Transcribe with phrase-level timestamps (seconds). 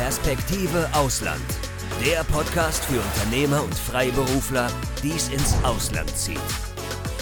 [0.00, 1.44] Perspektive Ausland.
[2.02, 4.68] Der Podcast für Unternehmer und Freiberufler,
[5.02, 6.40] die es ins Ausland zieht.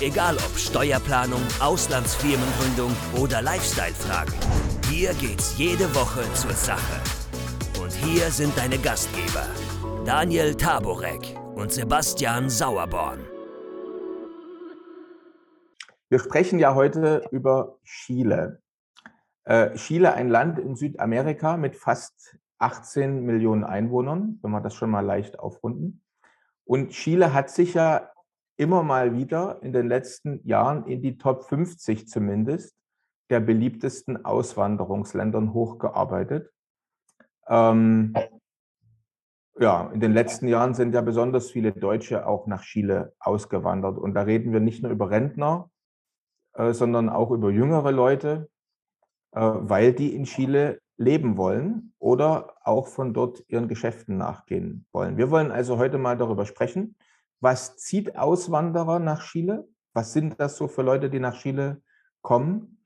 [0.00, 4.32] Egal ob Steuerplanung, Auslandsfirmengründung oder Lifestyle-Fragen.
[4.88, 7.02] Hier geht's jede Woche zur Sache.
[7.82, 9.48] Und hier sind deine Gastgeber,
[10.04, 13.18] Daniel Taborek und Sebastian Sauerborn.
[16.10, 18.62] Wir sprechen ja heute über Chile.
[19.42, 24.90] Äh, Chile, ein Land in Südamerika mit fast 18 Millionen Einwohnern, wenn wir das schon
[24.90, 26.02] mal leicht aufrunden.
[26.64, 28.10] Und Chile hat sich ja
[28.56, 32.74] immer mal wieder in den letzten Jahren in die Top 50 zumindest
[33.30, 36.50] der beliebtesten Auswanderungsländern hochgearbeitet.
[37.46, 38.14] Ähm,
[39.58, 43.98] ja, in den letzten Jahren sind ja besonders viele Deutsche auch nach Chile ausgewandert.
[43.98, 45.70] Und da reden wir nicht nur über Rentner,
[46.54, 48.48] äh, sondern auch über jüngere Leute,
[49.32, 55.16] äh, weil die in Chile leben wollen oder auch von dort ihren Geschäften nachgehen wollen.
[55.16, 56.96] Wir wollen also heute mal darüber sprechen,
[57.40, 59.68] was zieht Auswanderer nach Chile?
[59.94, 61.80] Was sind das so für Leute, die nach Chile
[62.20, 62.82] kommen?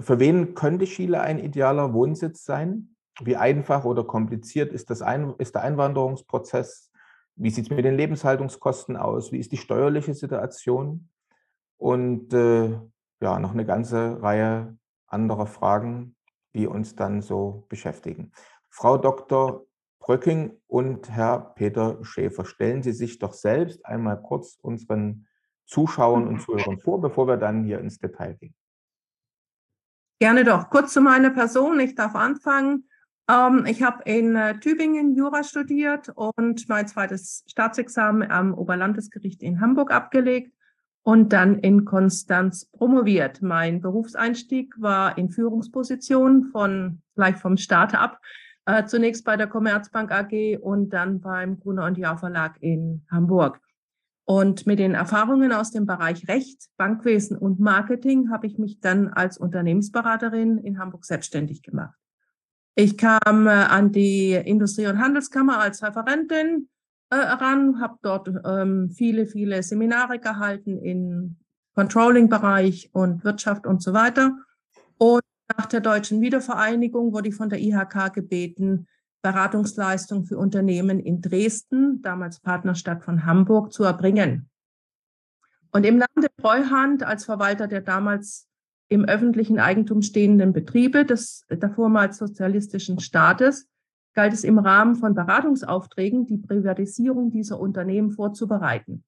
[0.00, 2.96] Für wen könnte Chile ein idealer Wohnsitz sein?
[3.20, 6.90] Wie einfach oder kompliziert ist, das ein, ist der Einwanderungsprozess?
[7.36, 9.30] Wie sieht es mit den Lebenshaltungskosten aus?
[9.30, 11.10] Wie ist die steuerliche Situation?
[11.76, 12.78] Und äh,
[13.20, 16.16] ja, noch eine ganze Reihe anderer Fragen,
[16.54, 18.32] die uns dann so beschäftigen.
[18.68, 19.66] Frau Dr.
[20.00, 25.26] Bröcking und Herr Peter Schäfer, stellen Sie sich doch selbst einmal kurz unseren
[25.66, 28.54] Zuschauern und Zuhörern vor, bevor wir dann hier ins Detail gehen.
[30.20, 30.70] Gerne doch.
[30.70, 31.80] Kurz zu meiner Person.
[31.80, 32.88] Ich darf anfangen.
[33.28, 39.60] Ähm, ich habe in äh, Tübingen Jura studiert und mein zweites Staatsexamen am Oberlandesgericht in
[39.60, 40.52] Hamburg abgelegt
[41.02, 43.42] und dann in Konstanz promoviert.
[43.42, 48.20] Mein Berufseinstieg war in Führungspositionen von gleich vom Start ab.
[48.64, 53.60] Äh, zunächst bei der Commerzbank AG und dann beim Gruner und Jahr Verlag in Hamburg.
[54.24, 59.08] Und mit den Erfahrungen aus dem Bereich Recht, Bankwesen und Marketing habe ich mich dann
[59.08, 61.96] als Unternehmensberaterin in Hamburg selbstständig gemacht.
[62.76, 66.68] Ich kam äh, an die Industrie- und Handelskammer als Referentin,
[67.12, 71.36] äh, ran, habe dort ähm, viele, viele Seminare gehalten im
[71.74, 74.38] Controlling-Bereich und Wirtschaft und so weiter.
[74.96, 75.20] Und
[75.58, 78.86] nach der deutschen Wiedervereinigung wurde ich von der IHK gebeten,
[79.20, 84.48] Beratungsleistung für Unternehmen in Dresden, damals Partnerstadt von Hamburg, zu erbringen.
[85.70, 88.48] Und im Lande Treuhand als Verwalter der damals
[88.88, 93.68] im öffentlichen Eigentum stehenden Betriebe des davormals sozialistischen Staates
[94.14, 99.04] galt es im Rahmen von Beratungsaufträgen, die Privatisierung dieser Unternehmen vorzubereiten,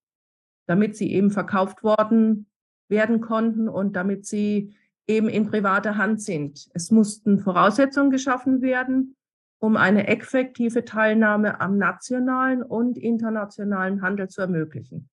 [0.66, 2.46] damit sie eben verkauft worden
[2.88, 4.74] werden konnten und damit sie
[5.06, 6.68] eben in privater Hand sind.
[6.74, 9.16] Es mussten Voraussetzungen geschaffen werden,
[9.58, 15.08] um eine effektive Teilnahme am nationalen und internationalen Handel zu ermöglichen.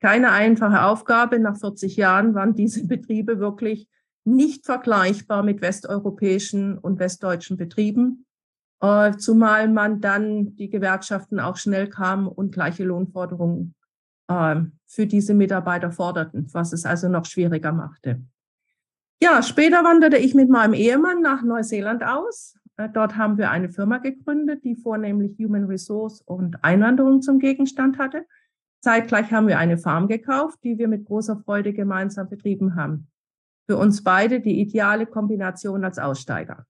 [0.00, 1.38] Keine einfache Aufgabe.
[1.38, 3.88] Nach 40 Jahren waren diese Betriebe wirklich
[4.24, 8.25] nicht vergleichbar mit westeuropäischen und westdeutschen Betrieben.
[8.80, 13.74] Äh, zumal man dann die Gewerkschaften auch schnell kamen und gleiche Lohnforderungen
[14.28, 14.56] äh,
[14.86, 18.22] für diese Mitarbeiter forderten, was es also noch schwieriger machte.
[19.22, 22.58] Ja, später wanderte ich mit meinem Ehemann nach Neuseeland aus.
[22.76, 27.98] Äh, dort haben wir eine Firma gegründet, die vornehmlich Human Resource und Einwanderung zum Gegenstand
[27.98, 28.26] hatte.
[28.80, 33.08] Zeitgleich haben wir eine Farm gekauft, die wir mit großer Freude gemeinsam betrieben haben.
[33.66, 36.66] Für uns beide die ideale Kombination als Aussteiger.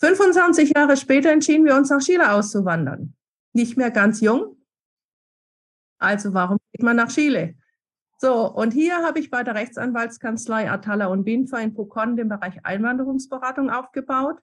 [0.00, 3.14] 25 Jahre später entschieden wir uns nach Chile auszuwandern.
[3.52, 4.56] Nicht mehr ganz jung.
[5.98, 7.54] Also warum geht man nach Chile?
[8.18, 12.64] So, und hier habe ich bei der Rechtsanwaltskanzlei Atala und Winfer in Pucon den Bereich
[12.64, 14.38] Einwanderungsberatung aufgebaut.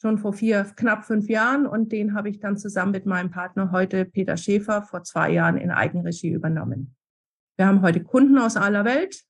[0.00, 1.66] Schon vor vier, knapp fünf Jahren.
[1.66, 5.56] Und den habe ich dann zusammen mit meinem Partner heute, Peter Schäfer, vor zwei Jahren
[5.56, 6.96] in Eigenregie übernommen.
[7.56, 9.22] Wir haben heute Kunden aus aller Welt.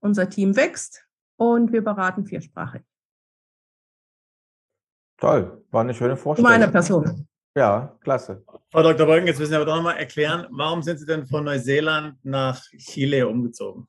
[0.00, 1.06] Unser Team wächst
[1.36, 2.87] und wir beraten viersprachig.
[5.18, 6.50] Toll, war eine schöne Vorstellung.
[6.50, 7.26] Meine Person.
[7.56, 8.44] Ja, klasse.
[8.70, 9.06] Frau Dr.
[9.06, 12.62] Beugen, jetzt müssen Sie aber doch nochmal erklären, warum sind Sie denn von Neuseeland nach
[12.78, 13.88] Chile umgezogen?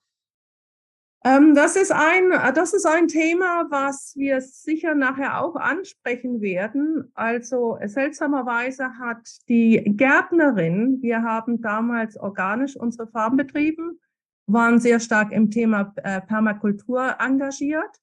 [1.23, 7.11] Ähm, das, ist ein, das ist ein Thema, was wir sicher nachher auch ansprechen werden.
[7.13, 13.99] Also seltsamerweise hat die Gärtnerin, wir haben damals organisch unsere Farben betrieben,
[14.47, 17.99] waren sehr stark im Thema äh, Permakultur engagiert.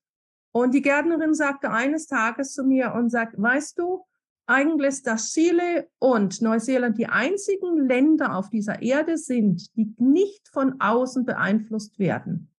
[0.57, 4.07] Und die Gärtnerin sagte eines Tages zu mir und sagt, weißt du,
[4.47, 10.49] eigentlich ist dass Chile und Neuseeland die einzigen Länder auf dieser Erde sind, die nicht
[10.49, 12.51] von außen beeinflusst werden.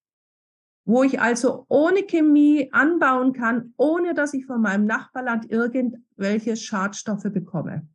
[0.84, 7.30] wo ich also ohne Chemie anbauen kann, ohne dass ich von meinem Nachbarland irgendwelche Schadstoffe
[7.30, 7.86] bekomme.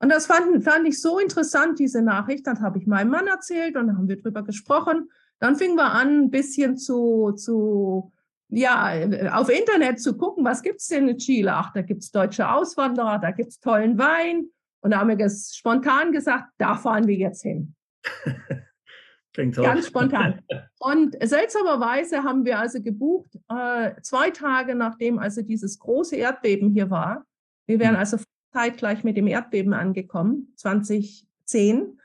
[0.00, 2.46] Und das fand, fand ich so interessant, diese Nachricht.
[2.46, 5.10] Dann habe ich meinem Mann erzählt und haben wir drüber gesprochen.
[5.40, 8.12] Dann fingen wir an, ein bisschen zu, zu
[8.54, 8.92] ja,
[9.32, 11.52] auf Internet zu gucken, was gibt's denn in Chile?
[11.52, 14.46] Ach, da gibt's deutsche Auswanderer, da gibt's tollen Wein.
[14.80, 17.74] Und da haben wir spontan gesagt, da fahren wir jetzt hin.
[19.32, 19.64] Klingt toll.
[19.64, 20.40] Ganz spontan.
[20.78, 26.90] Und seltsamerweise haben wir also gebucht, äh, zwei Tage nachdem also dieses große Erdbeben hier
[26.90, 27.26] war.
[27.66, 28.00] Wir wären hm.
[28.00, 28.18] also
[28.52, 31.98] zeitgleich mit dem Erdbeben angekommen, 2010.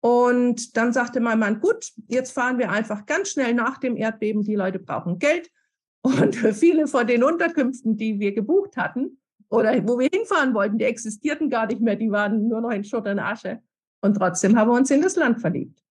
[0.00, 4.42] Und dann sagte mein Mann, gut, jetzt fahren wir einfach ganz schnell nach dem Erdbeben.
[4.42, 5.50] Die Leute brauchen Geld.
[6.02, 9.18] Und viele von den Unterkünften, die wir gebucht hatten
[9.48, 11.96] oder wo wir hinfahren wollten, die existierten gar nicht mehr.
[11.96, 13.60] Die waren nur noch in Schutt und Asche.
[14.00, 15.82] Und trotzdem haben wir uns in das Land verliebt.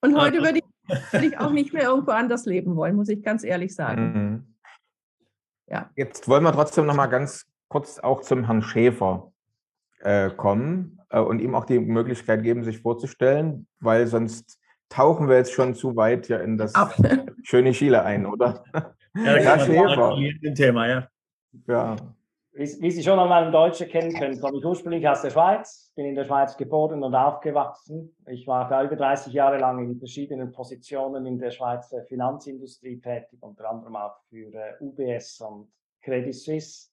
[0.00, 0.64] Und heute würde ich,
[1.12, 4.12] würde ich auch nicht mehr irgendwo anders leben wollen, muss ich ganz ehrlich sagen.
[4.12, 4.54] Mhm.
[5.68, 5.90] Ja.
[5.96, 9.32] Jetzt wollen wir trotzdem noch mal ganz kurz auch zum Herrn Schäfer
[10.00, 14.57] äh, kommen äh, und ihm auch die Möglichkeit geben, sich vorzustellen, weil sonst
[14.88, 16.94] tauchen wir jetzt schon zu weit ja in das Ab.
[17.42, 18.64] schöne Chile ein, oder?
[19.14, 20.16] Ja, Herr Schäfer.
[20.54, 21.08] Thema, ja.
[21.66, 21.96] ja.
[22.52, 25.92] Wie, wie, Sie schon an meinem Deutschen kennen können, komme ich ursprünglich aus der Schweiz,
[25.94, 28.16] bin in der Schweiz geboren und aufgewachsen.
[28.26, 33.38] Ich war da über 30 Jahre lang in verschiedenen Positionen in der Schweizer Finanzindustrie tätig,
[33.40, 35.70] unter anderem auch für äh, UBS und
[36.02, 36.88] Credit Suisse.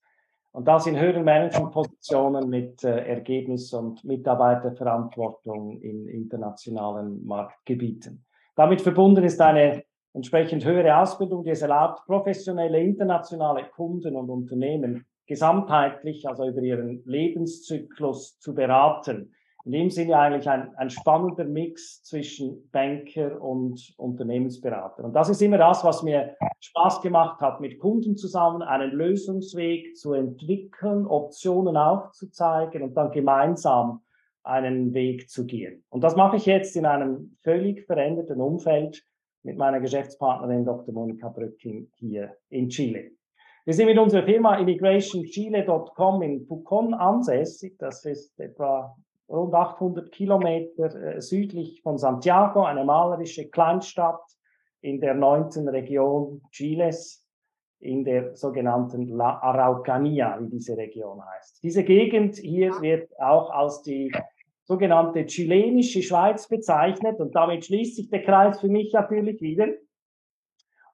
[0.55, 8.23] Und das in höheren Managementpositionen mit äh, Ergebnis- und Mitarbeiterverantwortung in internationalen Marktgebieten.
[8.55, 15.05] Damit verbunden ist eine entsprechend höhere Ausbildung, die es erlaubt, professionelle internationale Kunden und Unternehmen
[15.27, 19.33] gesamtheitlich, also über ihren Lebenszyklus zu beraten.
[19.65, 25.03] In dem Sinne eigentlich ein, ein spannender Mix zwischen Banker und Unternehmensberater.
[25.03, 29.97] Und das ist immer das, was mir Spaß gemacht hat, mit Kunden zusammen einen Lösungsweg
[29.97, 34.01] zu entwickeln, Optionen aufzuzeigen und dann gemeinsam
[34.44, 35.83] einen Weg zu gehen.
[35.89, 39.03] Und das mache ich jetzt in einem völlig veränderten Umfeld
[39.41, 40.94] mit meiner Geschäftspartnerin Dr.
[40.94, 43.12] Monika Brücking hier in Chile.
[43.65, 47.75] Wir sind mit unserer Firma immigrationchile.com in Pucón ansässig.
[47.79, 48.95] Das ist etwa
[49.30, 54.22] rund 800 Kilometer äh, südlich von Santiago, eine malerische Kleinstadt
[54.81, 57.25] in der neunten Region Chiles,
[57.80, 61.62] in der sogenannten La Araucanía, wie diese Region heißt.
[61.63, 64.12] Diese Gegend hier wird auch als die
[64.63, 69.68] sogenannte chilenische Schweiz bezeichnet und damit schließt sich der Kreis für mich natürlich wieder.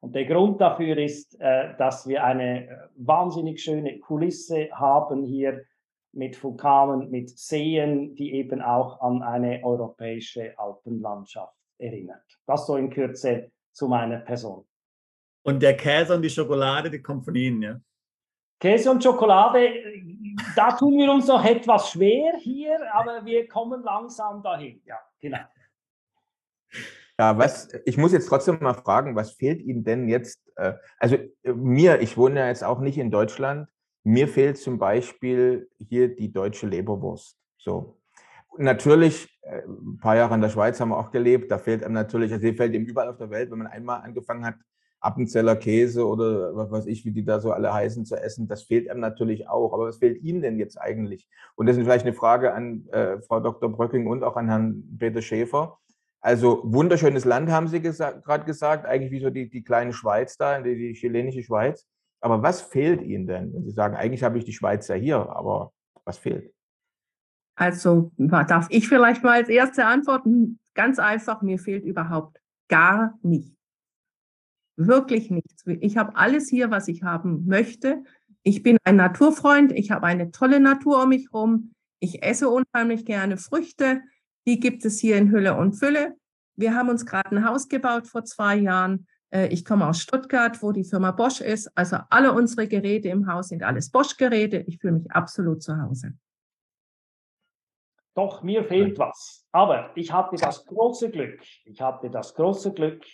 [0.01, 5.63] Und der Grund dafür ist, äh, dass wir eine äh, wahnsinnig schöne Kulisse haben hier
[6.13, 12.23] mit Vulkanen, mit Seen, die eben auch an eine europäische Alpenlandschaft erinnert.
[12.45, 14.65] Das so in Kürze zu meiner Person.
[15.43, 17.79] Und der Käse und die Schokolade, die kommen von Ihnen, ja?
[18.59, 19.73] Käse und Schokolade,
[20.55, 24.79] da tun wir uns noch etwas schwer hier, aber wir kommen langsam dahin.
[24.85, 25.39] Ja, genau.
[27.17, 30.39] Ja, was, ich muss jetzt trotzdem mal fragen, was fehlt Ihnen denn jetzt?
[30.55, 33.67] Äh, also äh, mir, ich wohne ja jetzt auch nicht in Deutschland,
[34.03, 37.38] mir fehlt zum Beispiel hier die deutsche Leberwurst.
[37.57, 37.98] So.
[38.57, 41.94] Natürlich, äh, ein paar Jahre in der Schweiz haben wir auch gelebt, da fehlt einem
[41.94, 44.56] natürlich, also die fällt ihm überall auf der Welt, wenn man einmal angefangen hat,
[45.01, 48.62] Appenzeller Käse oder was weiß ich, wie die da so alle heißen zu essen, das
[48.63, 49.74] fehlt einem natürlich auch.
[49.74, 51.27] Aber was fehlt Ihnen denn jetzt eigentlich?
[51.56, 53.71] Und das ist vielleicht eine Frage an äh, Frau Dr.
[53.71, 55.80] Bröcking und auch an Herrn Peter Schäfer.
[56.19, 60.37] Also wunderschönes Land, haben Sie gesa gerade gesagt, eigentlich wie so die, die kleine Schweiz
[60.37, 61.87] da, die, die chilenische Schweiz.
[62.21, 65.18] Aber was fehlt Ihnen denn, wenn Sie sagen, eigentlich habe ich die Schweiz ja hier,
[65.18, 65.73] aber
[66.06, 66.54] was fehlt?
[67.56, 70.59] Also darf ich vielleicht mal als erste antworten?
[70.73, 73.56] Ganz einfach, mir fehlt überhaupt gar nichts.
[74.78, 75.63] Wirklich nichts.
[75.66, 78.04] Ich habe alles hier, was ich haben möchte.
[78.44, 79.71] Ich bin ein Naturfreund.
[79.73, 81.73] Ich habe eine tolle Natur um mich herum.
[81.99, 84.01] Ich esse unheimlich gerne Früchte.
[84.47, 86.16] Die gibt es hier in Hülle und Fülle.
[86.56, 89.07] Wir haben uns gerade ein Haus gebaut vor zwei Jahren.
[89.31, 91.76] Äh, ich komme aus Stuttgart, wo die Firma Bosch ist.
[91.76, 94.64] Also alle unsere Geräte im Haus sind alles Bosch-Geräte.
[94.68, 96.14] Ich fühle mich absolut zu Hause.
[98.14, 99.45] Doch, mir fehlt was.
[99.52, 103.06] Aber ich hatte das große Glück, ich hatte das große Glück,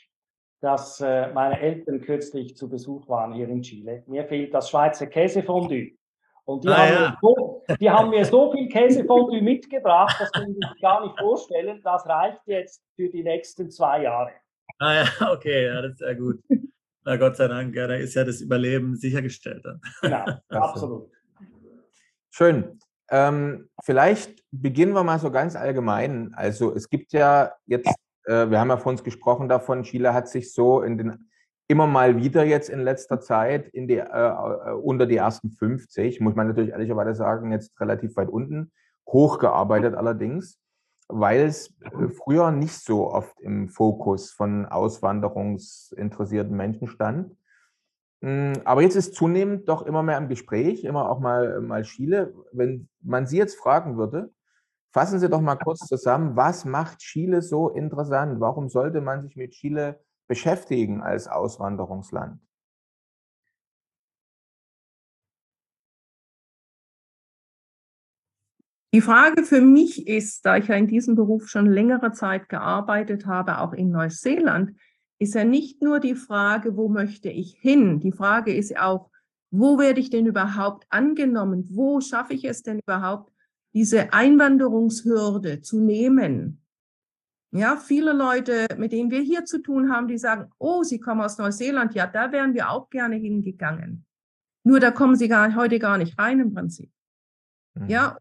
[0.59, 4.03] dass äh, meine Eltern kürzlich zu Besuch waren hier in Chile.
[4.07, 5.91] Mir fehlt das Schweizer Käsefondue.
[6.45, 7.17] Und die, ah, haben, ja.
[7.21, 11.79] so, die haben mir so viel Käsefondue mitgebracht, das kann ich gar nicht vorstellen.
[11.83, 14.31] Das reicht jetzt für die nächsten zwei Jahre.
[14.79, 16.41] Ah ja, okay, ja, das ist ja gut.
[17.03, 19.65] Na Gott sei Dank, ja, da ist ja das Überleben sichergestellt.
[20.01, 21.09] Genau, absolut.
[22.29, 22.79] Schön.
[23.09, 26.33] Ähm, vielleicht beginnen wir mal so ganz allgemein.
[26.35, 30.27] Also es gibt ja jetzt, äh, wir haben ja vor uns gesprochen davon, Chile hat
[30.27, 31.29] sich so in den
[31.69, 36.19] immer mal wieder jetzt in letzter Zeit in die, äh, äh unter die ersten 50,
[36.21, 38.71] muss man natürlich ehrlicherweise sagen, jetzt relativ weit unten,
[39.07, 40.59] hochgearbeitet allerdings,
[41.07, 47.35] weil es äh, früher nicht so oft im Fokus von auswanderungsinteressierten Menschen stand.
[48.21, 52.33] Hm, aber jetzt ist zunehmend doch immer mehr im Gespräch, immer auch mal, mal Chile.
[52.51, 54.31] Wenn man Sie jetzt fragen würde,
[54.91, 58.39] fassen Sie doch mal kurz zusammen, was macht Chile so interessant?
[58.39, 62.41] Warum sollte man sich mit Chile beschäftigen als Auswanderungsland?
[68.97, 73.27] Die Frage für mich ist, da ich ja in diesem Beruf schon längere Zeit gearbeitet
[73.27, 74.75] habe, auch in Neuseeland,
[75.19, 77.99] ist ja nicht nur die Frage, wo möchte ich hin?
[77.99, 79.11] Die Frage ist auch,
[79.51, 81.67] wo werde ich denn überhaupt angenommen?
[81.69, 83.31] Wo schaffe ich es denn überhaupt,
[83.75, 86.63] diese Einwanderungshürde zu nehmen?
[87.51, 91.21] Ja, viele Leute, mit denen wir hier zu tun haben, die sagen, oh, sie kommen
[91.21, 94.07] aus Neuseeland, ja, da wären wir auch gerne hingegangen.
[94.63, 96.89] Nur da kommen sie gar, heute gar nicht rein im Prinzip.
[97.87, 98.17] Ja,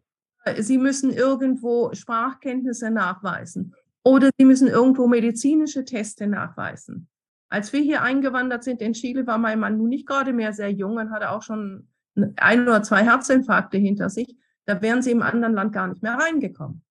[0.58, 3.74] sie müssen irgendwo Sprachkenntnisse nachweisen
[4.04, 7.08] oder sie müssen irgendwo medizinische Teste nachweisen.
[7.48, 10.70] Als wir hier eingewandert sind in Chile, war mein Mann nun nicht gerade mehr sehr
[10.70, 11.88] jung und hatte auch schon
[12.36, 14.36] ein oder zwei Herzinfarkte hinter sich.
[14.64, 16.82] Da wären sie im anderen Land gar nicht mehr reingekommen.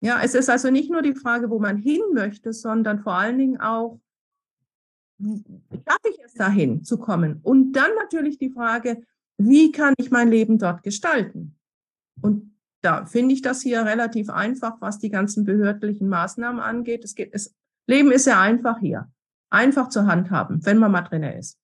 [0.00, 3.38] Ja, es ist also nicht nur die Frage, wo man hin möchte, sondern vor allen
[3.38, 4.00] Dingen auch,
[5.18, 7.40] schaffe ich es dahin zu kommen?
[7.42, 9.02] Und dann natürlich die Frage,
[9.38, 11.53] wie kann ich mein Leben dort gestalten?
[12.20, 17.04] Und da finde ich das hier relativ einfach, was die ganzen behördlichen Maßnahmen angeht.
[17.04, 17.54] Es geht, es,
[17.86, 19.10] Leben ist ja einfach hier.
[19.50, 21.58] Einfach zur Hand haben, wenn man mal drin ist.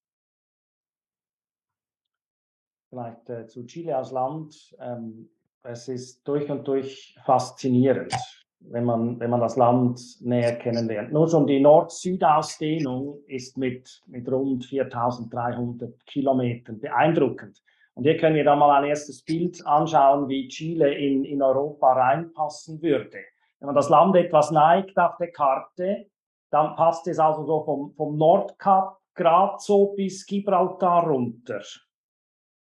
[2.88, 4.74] Vielleicht äh, zu Chile als Land.
[4.78, 5.28] Ähm,
[5.62, 8.14] es ist durch und durch faszinierend,
[8.60, 11.12] wenn man, wenn man das Land näher kennenlernt.
[11.12, 17.62] Nur schon die Nord-Süd-Ausdehnung ist mit, mit rund 4300 Kilometern beeindruckend.
[17.94, 21.92] Und hier können wir da mal ein erstes Bild anschauen, wie Chile in, in Europa
[21.92, 23.18] reinpassen würde.
[23.58, 26.06] Wenn man das Land etwas neigt auf der Karte,
[26.50, 31.60] dann passt es also so vom, vom Nordkap gerade so bis Gibraltar runter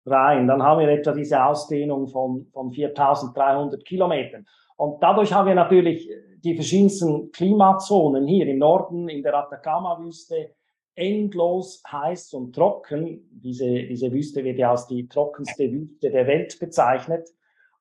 [0.05, 0.47] rein.
[0.47, 4.45] Dann haben wir etwa diese Ausdehnung von, von 4300 Kilometern.
[4.77, 6.09] Und dadurch haben wir natürlich
[6.43, 10.55] die verschiedensten Klimazonen hier im Norden, in der Atacama-Wüste,
[10.97, 13.29] endlos heiß und trocken.
[13.31, 17.29] Diese, diese Wüste wird ja als die trockenste Wüste der Welt bezeichnet.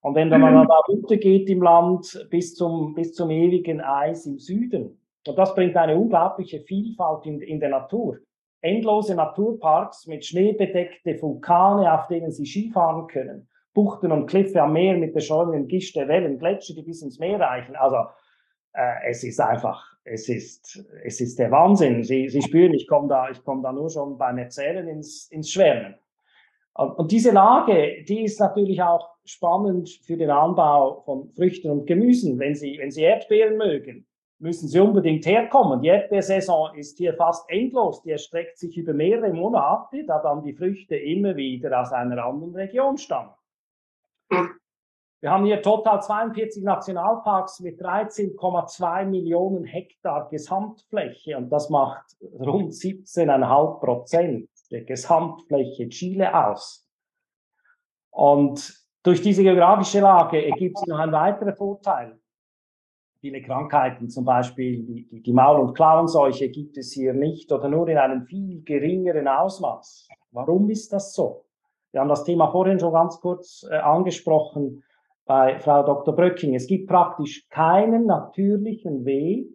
[0.00, 4.38] Und wenn dann man da runtergeht im Land bis zum, bis zum ewigen Eis im
[4.38, 8.18] Süden, und das bringt eine unglaubliche Vielfalt in, in der Natur.
[8.61, 13.49] Endlose Naturparks mit schneebedeckte Vulkane, auf denen Sie Skifahren können.
[13.75, 17.40] Buchten und Kliffe am Meer mit beschäumenden Gischt der Wellen, Gletscher, die bis ins Meer
[17.40, 17.76] reichen.
[17.76, 17.96] Also
[18.73, 22.05] äh, es ist einfach, es ist, es ist der Wahnsinn.
[22.05, 25.97] Sie, Sie spüren, ich komme da, ich da nur schon beim Erzählen ins, ins Schwärmen.
[26.75, 31.87] Und, und diese Lage, die ist natürlich auch spannend für den Anbau von Früchten und
[31.87, 32.39] Gemüsen.
[32.39, 34.07] Wenn Sie, wenn Sie Erdbeeren mögen,
[34.39, 35.81] müssen Sie unbedingt herkommen.
[35.83, 38.03] Die Erdbeersaison ist hier fast endlos.
[38.03, 42.55] Die erstreckt sich über mehrere Monate, da dann die Früchte immer wieder aus einer anderen
[42.55, 43.31] Region stammen.
[45.20, 52.73] Wir haben hier total 42 Nationalparks mit 13,2 Millionen Hektar Gesamtfläche und das macht rund
[52.73, 56.87] 17,5 Prozent der Gesamtfläche Chile aus.
[58.11, 62.18] Und durch diese geografische Lage ergibt sich noch ein weiterer Vorteil.
[63.20, 67.88] Viele Krankheiten, zum Beispiel die, die, Maul- und Klauenseuche, gibt es hier nicht oder nur
[67.88, 70.08] in einem viel geringeren Ausmaß.
[70.32, 71.46] Warum ist das so?
[71.92, 74.82] Wir haben das Thema vorhin schon ganz kurz äh, angesprochen
[75.26, 76.14] bei Frau Dr.
[76.14, 76.54] Bröcking.
[76.54, 79.49] Es gibt praktisch keinen natürlichen Weg,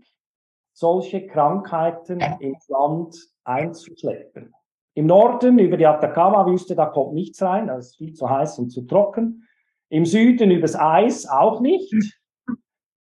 [0.73, 4.53] solche Krankheiten ins Land einzuschleppen.
[4.93, 8.69] Im Norden über die Atacama-Wüste, da kommt nichts rein, das ist viel zu heiß und
[8.69, 9.47] zu trocken.
[9.89, 12.19] Im Süden übers Eis auch nicht.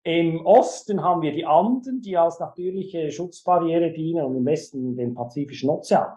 [0.04, 5.14] Im Osten haben wir die Anden, die als natürliche Schutzbarriere dienen und im Westen den
[5.14, 6.14] Pazifischen Ozean.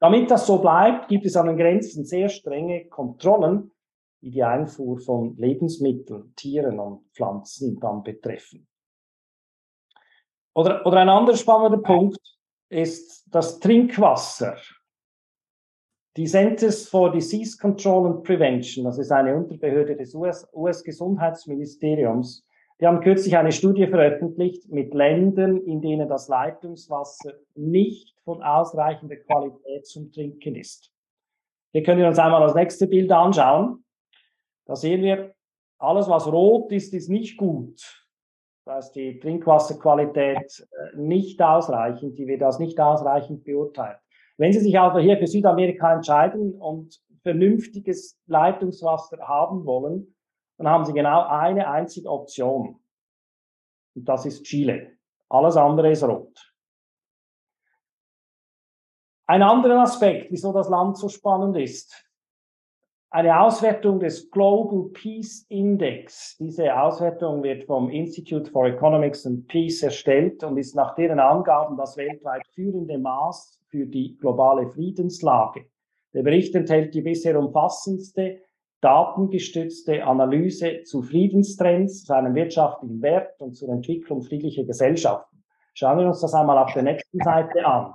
[0.00, 3.70] Damit das so bleibt, gibt es an den Grenzen sehr strenge Kontrollen,
[4.20, 8.66] die die Einfuhr von Lebensmitteln, Tieren und Pflanzen dann betreffen.
[10.54, 12.18] Oder, oder ein anderer spannender Punkt
[12.68, 14.56] ist das Trinkwasser.
[16.16, 22.44] Die Centers for Disease Control and Prevention, das ist eine Unterbehörde des US-Gesundheitsministeriums,
[22.80, 29.16] die haben kürzlich eine Studie veröffentlicht mit Ländern, in denen das Leitungswasser nicht von ausreichender
[29.16, 30.92] Qualität zum Trinken ist.
[31.72, 33.84] Hier können wir uns einmal das nächste Bild anschauen.
[34.68, 35.34] Da sehen wir,
[35.78, 38.06] alles was rot ist, ist nicht gut.
[38.66, 43.98] Da ist die Trinkwasserqualität äh, nicht ausreichend, die wird als nicht ausreichend beurteilt.
[44.36, 50.14] Wenn Sie sich also hier für Südamerika entscheiden und vernünftiges Leitungswasser haben wollen,
[50.58, 52.78] dann haben Sie genau eine einzige Option.
[53.94, 54.98] Und das ist Chile.
[55.30, 56.52] Alles andere ist rot.
[59.26, 62.07] Ein anderer Aspekt, wieso das Land so spannend ist,
[63.10, 66.36] eine Auswertung des Global Peace Index.
[66.38, 71.76] Diese Auswertung wird vom Institute for Economics and Peace erstellt und ist nach deren Angaben
[71.76, 75.66] das weltweit führende Maß für die globale Friedenslage.
[76.12, 78.40] Der Bericht enthält die bisher umfassendste
[78.80, 85.42] datengestützte Analyse zu Friedenstrends, zu einem wirtschaftlichen Wert und zur Entwicklung friedlicher Gesellschaften.
[85.74, 87.94] Schauen wir uns das einmal auf der nächsten Seite an.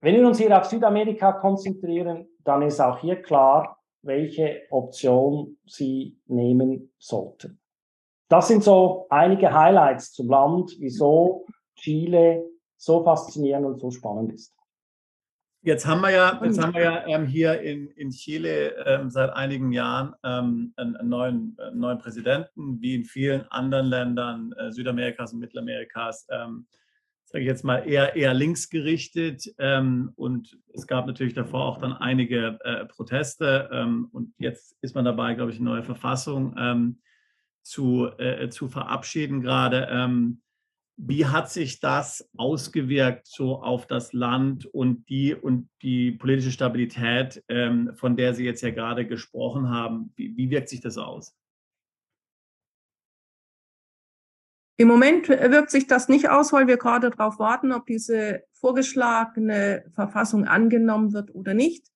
[0.00, 6.18] Wenn wir uns hier auf Südamerika konzentrieren, dann ist auch hier klar, welche Option Sie
[6.26, 7.60] nehmen sollten.
[8.28, 12.44] Das sind so einige Highlights zum Land, wieso Chile
[12.76, 14.54] so faszinierend und so spannend ist.
[15.62, 19.30] Jetzt haben wir ja, jetzt haben wir ja ähm, hier in, in Chile ähm, seit
[19.30, 24.70] einigen Jahren ähm, einen, einen, neuen, einen, neuen, Präsidenten, wie in vielen anderen Ländern äh,
[24.70, 26.66] Südamerikas und Mittelamerikas, ähm,
[27.28, 29.54] sage ich jetzt mal, eher, eher links gerichtet.
[29.58, 33.68] Ähm, und es gab natürlich davor auch dann einige äh, Proteste.
[33.72, 36.96] Ähm, und jetzt ist man dabei, glaube ich, eine neue Verfassung
[37.62, 40.30] zu, äh, zu verabschieden gerade.
[41.00, 47.44] Wie hat sich das ausgewirkt so auf das Land und die und die politische Stabilität,
[47.48, 50.12] ähm, von der Sie jetzt ja gerade gesprochen haben?
[50.16, 51.36] Wie, wie wirkt sich das aus?
[54.80, 59.84] Im Moment wirkt sich das nicht aus, weil wir gerade darauf warten, ob diese vorgeschlagene
[59.92, 61.88] Verfassung angenommen wird oder nicht.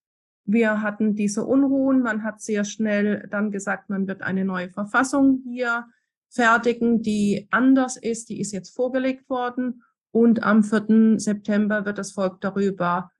[0.45, 2.03] Wir hatten diese Unruhen.
[2.03, 5.87] Man hat sehr schnell dann gesagt, man wird eine neue Verfassung hier
[6.29, 8.29] fertigen, die anders ist.
[8.31, 9.85] Die ist jetzt vorgelegt worden.
[10.11, 11.21] Und am 4.
[11.21, 13.13] September wird das Volk darüber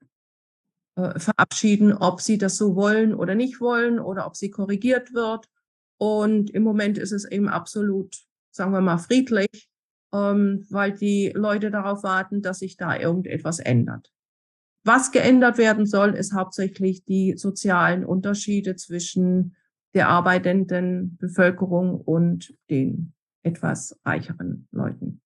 [0.95, 5.47] äh, verabschieden, ob sie das so wollen oder nicht wollen oder ob sie korrigiert wird.
[5.97, 8.17] Und im Moment ist es eben absolut,
[8.53, 9.69] sagen wir mal, friedlich,
[10.13, 14.11] ähm, weil die Leute darauf warten, dass sich da irgendetwas ändert.
[14.85, 19.55] Was geändert werden soll, ist hauptsächlich die sozialen Unterschiede zwischen
[19.93, 23.13] der arbeitenden Bevölkerung und den
[23.43, 25.21] etwas reicheren Leuten.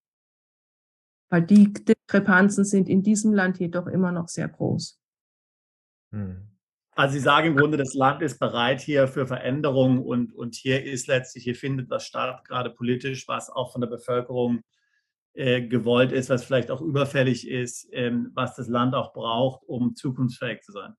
[1.29, 4.99] Weil die Diskrepanzen sind in diesem Land jedoch immer noch sehr groß.
[6.11, 6.56] Hm.
[6.97, 10.83] Also Sie sagen im Grunde, das Land ist bereit hier für Veränderungen und, und hier
[10.83, 14.63] ist letztlich, hier findet das statt, gerade politisch, was auch von der Bevölkerung
[15.33, 19.95] äh, gewollt ist, was vielleicht auch überfällig ist, ähm, was das Land auch braucht, um
[19.95, 20.95] zukunftsfähig zu sein.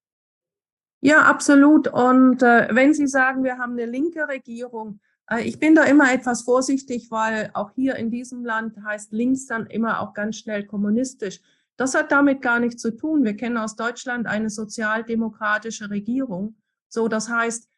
[1.00, 1.88] Ja, absolut.
[1.88, 6.12] Und äh, wenn Sie sagen, wir haben eine linke Regierung, äh, ich bin da immer
[6.12, 10.64] etwas vorsichtig, weil auch hier in diesem Land heißt links dann immer auch ganz schnell
[10.64, 11.40] kommunistisch.
[11.78, 13.24] Das hat damit gar nichts zu tun.
[13.24, 16.56] Wir kennen aus Deutschland eine sozialdemokratische Regierung.
[16.88, 17.68] So, das heißt,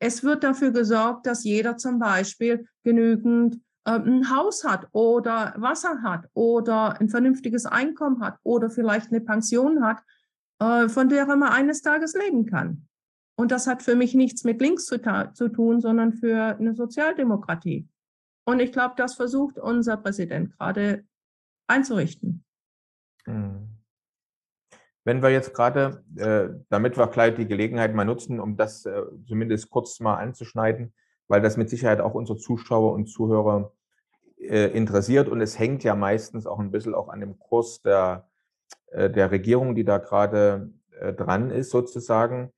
[0.00, 6.02] es wird dafür gesorgt, dass jeder zum Beispiel genügend äh, ein Haus hat oder Wasser
[6.02, 10.02] hat oder ein vernünftiges Einkommen hat oder vielleicht eine Pension hat
[10.60, 12.86] äh, von der man eines Tages leben kann.
[13.36, 15.00] Und das hat für mich nichts mit links zu,
[15.32, 17.88] zu tun, sondern für eine Sozialdemokratie.
[18.44, 21.04] Und ich glaube, das versucht unser Präsident gerade
[21.66, 22.44] einzurichten.
[23.24, 23.80] Hm.
[25.04, 29.02] Wenn wir jetzt gerade, äh, damit wir gleich die Gelegenheit mal nutzen, um das äh,
[29.26, 30.92] zumindest kurz mal anzuschneiden,
[31.26, 33.72] weil das mit Sicherheit auch unsere Zuschauer und Zuhörer
[34.38, 38.26] äh, interessiert und es hängt ja meistens auch ein bisschen auch an dem Kurs der
[38.92, 40.68] der Regierung, die da gerade
[41.16, 42.50] dran ist, sozusagen,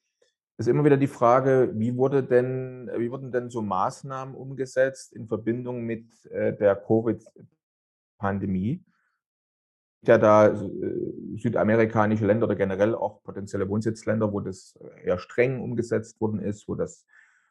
[0.57, 5.29] ist immer wieder die Frage, wie, wurde denn, wie wurden denn so Maßnahmen umgesetzt in
[5.29, 8.83] Verbindung mit der Covid-Pandemie?
[10.05, 10.53] Ja, da
[11.37, 16.75] südamerikanische Länder oder generell auch potenzielle Wohnsitzländer, wo das eher streng umgesetzt worden ist, wo
[16.75, 17.07] das,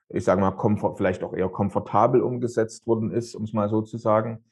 [0.09, 0.57] ich sage mal,
[0.97, 4.43] vielleicht auch eher komfortabel umgesetzt worden ist, um es mal so zu sagen.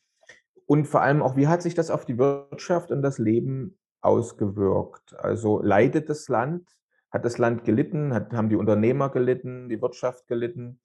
[0.65, 5.17] Und vor allem auch, wie hat sich das auf die Wirtschaft und das Leben ausgewirkt?
[5.19, 6.69] Also leidet das Land?
[7.11, 8.13] Hat das Land gelitten?
[8.13, 10.79] Hat, haben die Unternehmer gelitten, die Wirtschaft gelitten?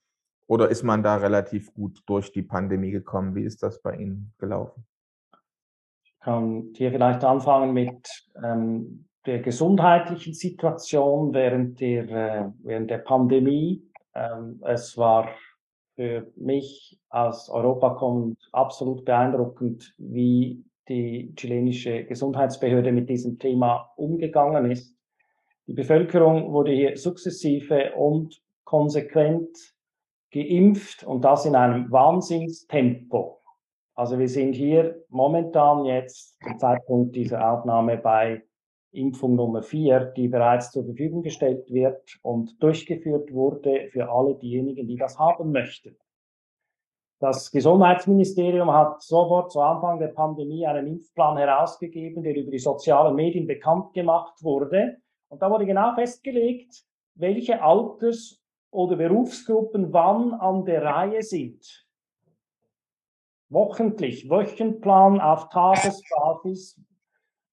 [0.46, 3.34] Oder ist man da relativ gut durch die Pandemie gekommen?
[3.34, 4.84] Wie ist das bei Ihnen gelaufen?
[6.24, 8.08] Kann hier vielleicht anfangen mit
[8.42, 13.82] ähm, der gesundheitlichen Situation während der, äh, während der Pandemie.
[14.14, 15.28] Ähm, es war
[15.96, 24.70] für mich aus Europa kommend absolut beeindruckend, wie die chilenische Gesundheitsbehörde mit diesem Thema umgegangen
[24.70, 24.96] ist.
[25.66, 29.74] Die Bevölkerung wurde hier sukzessive und konsequent
[30.30, 33.43] geimpft und das in einem Wahnsinnstempo.
[33.94, 38.42] Also wir sind hier momentan jetzt zum Zeitpunkt dieser Aufnahme bei
[38.90, 44.86] Impfung Nummer 4, die bereits zur Verfügung gestellt wird und durchgeführt wurde für alle diejenigen,
[44.86, 45.96] die das haben möchten.
[47.20, 53.14] Das Gesundheitsministerium hat sofort zu Anfang der Pandemie einen Impfplan herausgegeben, der über die sozialen
[53.14, 54.96] Medien bekannt gemacht wurde.
[55.28, 61.83] Und da wurde genau festgelegt, welche Alters- oder Berufsgruppen wann an der Reihe sind.
[63.54, 66.80] Wochentlich, Wochenplan auf Tagesbasis.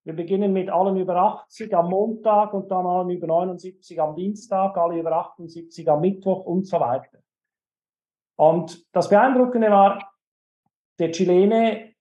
[0.04, 4.76] Wir beginnen mit allen über 80 am Montag und dann allen über 79 am Dienstag,
[4.78, 7.20] alle über 78 am Mittwoch und so weiter.
[8.36, 10.12] Und das Beeindruckende war,
[10.98, 11.94] der Chilene,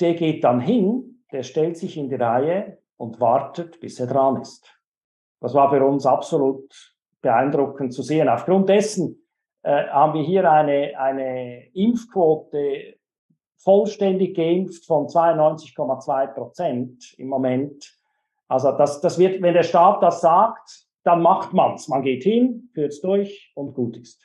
[0.00, 4.40] der geht dann hin, der stellt sich in die Reihe und wartet, bis er dran
[4.40, 4.68] ist.
[5.40, 6.74] Das war für uns absolut
[7.20, 8.28] beeindruckend zu sehen.
[8.28, 9.28] Aufgrund dessen
[9.62, 12.97] äh, haben wir hier eine, eine Impfquote
[13.58, 17.94] vollständig geimpft von 92,2 Prozent im Moment.
[18.48, 21.88] Also das, das wird, wenn der Staat das sagt, dann macht man's.
[21.88, 24.24] Man geht hin, führt es durch und gut ist.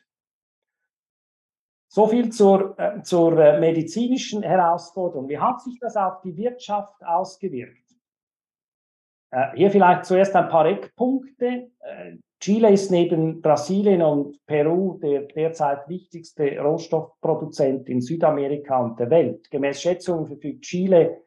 [1.88, 5.30] So viel zur, äh, zur äh, medizinischen Herausforderung.
[5.30, 7.84] Wie hat sich das auf die Wirtschaft ausgewirkt?
[9.30, 11.72] Äh, hier vielleicht zuerst ein paar Eckpunkte.
[11.80, 19.10] Äh, Chile ist neben Brasilien und Peru der derzeit wichtigste Rohstoffproduzent in Südamerika und der
[19.12, 19.50] Welt.
[19.50, 21.22] Gemäß Schätzungen verfügt Chile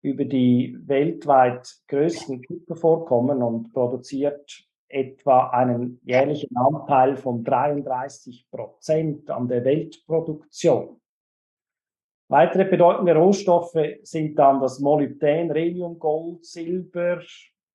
[0.00, 9.48] über die weltweit größten Kupfervorkommen und produziert etwa einen jährlichen Anteil von 33 Prozent an
[9.48, 11.00] der Weltproduktion.
[12.28, 17.20] Weitere bedeutende Rohstoffe sind dann das Molybdän, Rhenium, Gold, Silber,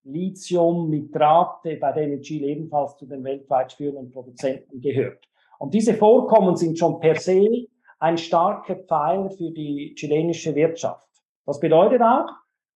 [0.06, 5.28] Lithium, Nitrate, bei denen Chile ebenfalls zu den weltweit führenden Produzenten gehört.
[5.60, 7.68] Und diese Vorkommen sind schon per se
[8.00, 11.08] ein starker Pfeiler für die chilenische Wirtschaft.
[11.46, 12.28] Das bedeutet auch,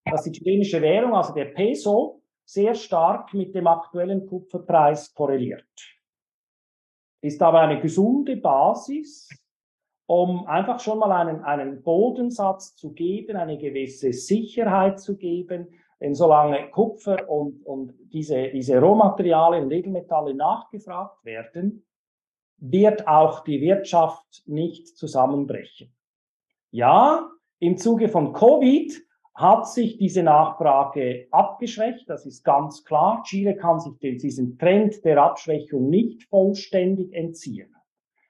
[0.06, 5.68] dass die chilenische Währung, also der Peso, sehr stark mit dem aktuellen Kupferpreis korreliert.
[7.22, 9.30] Ist aber eine gesunde Basis,
[10.08, 15.68] um einfach schon mal einen, einen Bodensatz zu geben, eine gewisse Sicherheit zu geben.
[16.00, 21.86] Denn solange Kupfer und, und diese, diese Rohmaterialien Edelmetalle nachgefragt werden,
[22.58, 25.94] wird auch die Wirtschaft nicht zusammenbrechen.
[26.72, 28.94] Ja, im Zuge von Covid
[29.34, 32.10] hat sich diese Nachfrage abgeschwächt.
[32.10, 33.24] Das ist ganz klar.
[33.26, 37.74] Chile kann sich diesem Trend der Abschwächung nicht vollständig entziehen.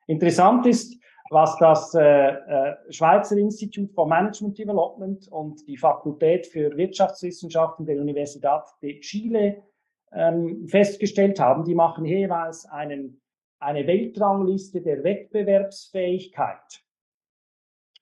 [0.06, 0.99] Interessant ist,
[1.30, 8.00] was das äh, äh, Schweizer Institut for Management Development und die Fakultät für Wirtschaftswissenschaften der
[8.00, 9.64] Universität de Chile
[10.12, 11.64] ähm, festgestellt haben.
[11.64, 13.22] Die machen jeweils einen,
[13.60, 16.84] eine Weltrangliste der Wettbewerbsfähigkeit.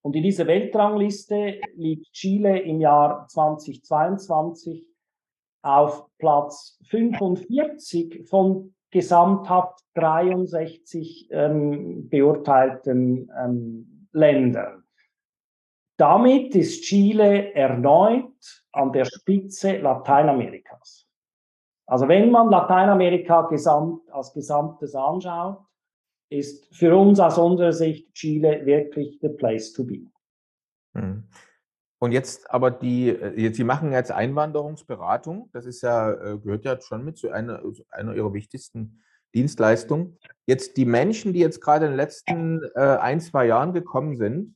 [0.02, 4.86] Und in dieser Weltrangliste liegt Chile im Jahr 2022
[5.64, 14.84] auf Platz 45 von gesamthaft 63 ähm, beurteilten ähm, Ländern.
[15.98, 21.08] Damit ist Chile erneut an der Spitze Lateinamerikas.
[21.88, 25.60] Also wenn man Lateinamerika gesamt, als Gesamtes anschaut,
[26.30, 30.06] ist für uns aus unserer Sicht Chile wirklich the place to be.
[30.94, 31.24] Hm.
[32.00, 36.66] Und jetzt aber die, äh, jetzt, Sie machen jetzt Einwanderungsberatung, das ist ja, äh, gehört
[36.66, 39.02] ja schon mit zu einer, einer Ihrer wichtigsten
[39.34, 40.18] Dienstleistungen.
[40.46, 44.56] Jetzt die Menschen, die jetzt gerade in den letzten äh, ein, zwei Jahren gekommen sind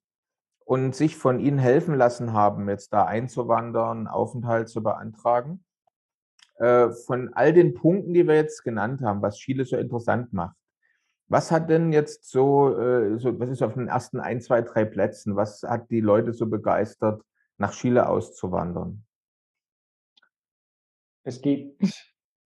[0.65, 5.63] und sich von Ihnen helfen lassen haben, jetzt da einzuwandern, Aufenthalt zu beantragen,
[6.59, 10.55] äh, von all den Punkten, die wir jetzt genannt haben, was Chile so interessant macht,
[11.27, 14.83] was hat denn jetzt so, äh, so, was ist auf den ersten ein, zwei, drei
[14.83, 15.35] Plätzen?
[15.37, 17.23] Was hat die Leute so begeistert,
[17.61, 19.05] nach Chile auszuwandern?
[21.23, 21.81] Es gibt.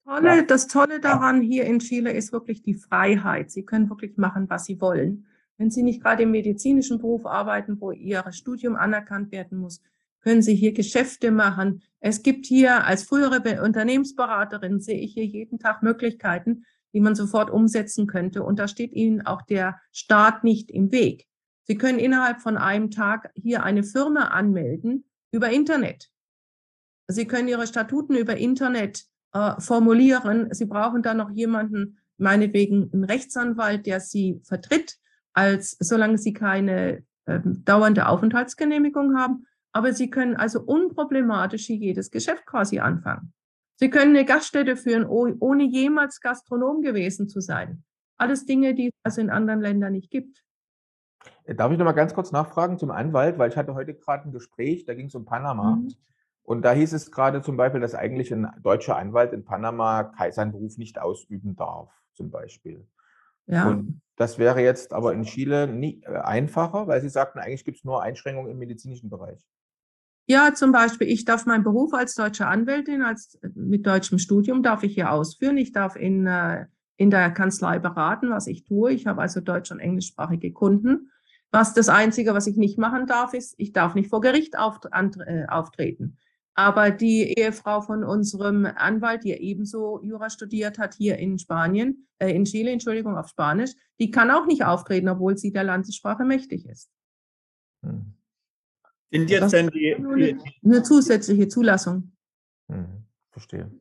[0.05, 0.41] Tolle, ja.
[0.43, 3.49] Das Tolle daran hier in Chile ist wirklich die Freiheit.
[3.49, 5.25] Sie können wirklich machen, was Sie wollen.
[5.57, 9.81] Wenn Sie nicht gerade im medizinischen Beruf arbeiten, wo Ihr Studium anerkannt werden muss,
[10.19, 11.81] können Sie hier Geschäfte machen.
[12.01, 17.49] Es gibt hier als frühere Unternehmensberaterin sehe ich hier jeden Tag Möglichkeiten, die man sofort
[17.49, 18.43] umsetzen könnte.
[18.43, 21.27] Und da steht Ihnen auch der Staat nicht im Weg.
[21.67, 26.09] Sie können innerhalb von einem Tag hier eine Firma anmelden über Internet.
[27.07, 30.53] Sie können Ihre Statuten über Internet äh, formulieren.
[30.53, 34.97] Sie brauchen dann noch jemanden, meinetwegen einen Rechtsanwalt, der Sie vertritt,
[35.33, 39.45] als solange Sie keine äh, dauernde Aufenthaltsgenehmigung haben.
[39.71, 43.33] Aber Sie können also unproblematisch jedes Geschäft quasi anfangen.
[43.77, 47.83] Sie können eine Gaststätte führen, ohne jemals Gastronom gewesen zu sein.
[48.17, 50.44] Alles Dinge, die es in anderen Ländern nicht gibt.
[51.47, 54.31] Darf ich noch mal ganz kurz nachfragen zum Anwalt, weil ich hatte heute gerade ein
[54.31, 55.77] Gespräch, da ging es um Panama.
[55.77, 55.93] Mhm.
[56.43, 60.51] Und da hieß es gerade zum Beispiel, dass eigentlich ein deutscher Anwalt in Panama seinen
[60.51, 62.87] Beruf nicht ausüben darf, zum Beispiel.
[63.47, 63.67] Ja.
[63.69, 67.77] Und das wäre jetzt aber in Chile nie, äh, einfacher, weil Sie sagten, eigentlich gibt
[67.77, 69.43] es nur Einschränkungen im medizinischen Bereich.
[70.27, 74.83] Ja, zum Beispiel, ich darf meinen Beruf als deutsche Anwältin, als mit deutschem Studium, darf
[74.83, 75.57] ich hier ausführen.
[75.57, 76.65] Ich darf in, äh,
[76.97, 78.91] in der Kanzlei beraten, was ich tue.
[78.91, 81.11] Ich habe also deutsch- und englischsprachige Kunden.
[81.51, 85.45] Was das Einzige, was ich nicht machen darf, ist, ich darf nicht vor Gericht äh,
[85.47, 86.17] auftreten.
[86.53, 92.31] Aber die Ehefrau von unserem Anwalt, die ebenso Jura studiert hat hier in Spanien, äh,
[92.31, 96.65] in Chile, Entschuldigung, auf Spanisch, die kann auch nicht auftreten, obwohl sie der Landessprache mächtig
[96.65, 96.89] ist.
[97.83, 98.13] Hm.
[99.11, 102.15] Sind jetzt denn die, die, eine zusätzliche Zulassung?
[102.69, 103.71] Hm, verstehe.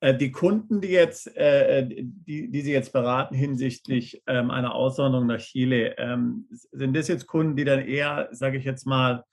[0.00, 5.26] Äh, die Kunden, die jetzt, äh, die, die Sie jetzt beraten hinsichtlich ähm, einer Aussonderung
[5.26, 9.24] nach Chile, ähm, sind das jetzt Kunden, die dann eher, sage ich jetzt mal,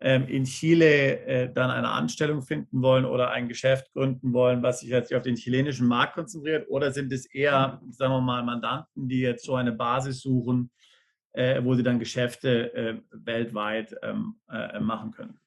[0.00, 4.80] ähm, in Chile äh, dann eine Anstellung finden wollen oder ein Geschäft gründen wollen, was
[4.80, 6.68] sich jetzt auf den chilenischen Markt konzentriert?
[6.68, 10.70] Oder sind es eher, sagen wir mal, Mandanten, die jetzt so eine Basis suchen,
[11.32, 13.94] äh, wo sie dann Geschäfte äh, weltweit
[14.80, 15.40] machen können?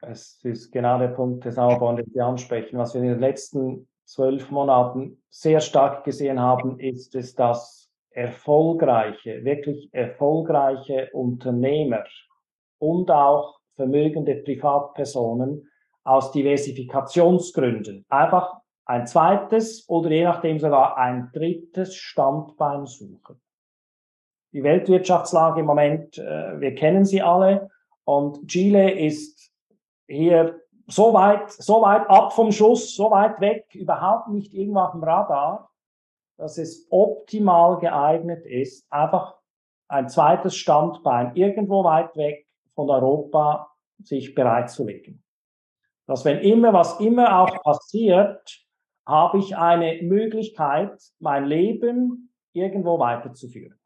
[0.00, 2.78] Es ist genau der Punkt des Aufbaus, den Sie ansprechen.
[2.78, 9.44] Was wir in den letzten zwölf Monaten sehr stark gesehen haben, ist es, dass erfolgreiche,
[9.44, 12.04] wirklich erfolgreiche Unternehmer
[12.78, 15.68] und auch vermögende Privatpersonen
[16.04, 23.40] aus Diversifikationsgründen einfach ein zweites oder je nachdem sogar ein drittes Standbein suchen.
[24.52, 27.70] Die Weltwirtschaftslage im Moment, äh, wir kennen sie alle
[28.04, 29.50] und Chile ist
[30.06, 34.92] hier so weit, so weit ab vom Schuss, so weit weg, überhaupt nicht irgendwo auf
[34.92, 35.70] dem Radar,
[36.36, 39.36] dass es optimal geeignet ist, einfach
[39.88, 43.70] ein zweites Standbein irgendwo weit weg von Europa
[44.02, 45.22] sich bereitzulegen.
[46.06, 48.60] Dass wenn immer, was immer auch passiert,
[49.06, 53.78] habe ich eine Möglichkeit, mein Leben irgendwo weiterzuführen.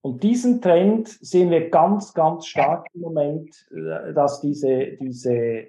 [0.00, 5.66] Und diesen Trend sehen wir ganz, ganz stark im Moment, äh, dass diese, diese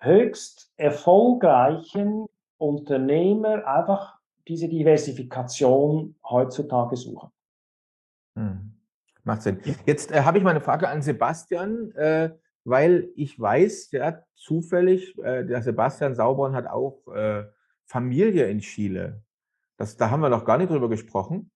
[0.00, 2.26] höchst erfolgreichen
[2.56, 7.30] Unternehmer einfach diese Diversifikation heutzutage suchen.
[8.36, 8.74] Hm.
[9.24, 9.60] Macht Sinn.
[9.84, 12.30] Jetzt äh, habe ich mal eine Frage an Sebastian, äh,
[12.64, 17.44] weil ich weiß, der zufällig, äh, der Sebastian Sauborn hat auch äh,
[17.84, 19.22] Familie in Chile.
[19.76, 21.50] Das, da haben wir noch gar nicht drüber gesprochen.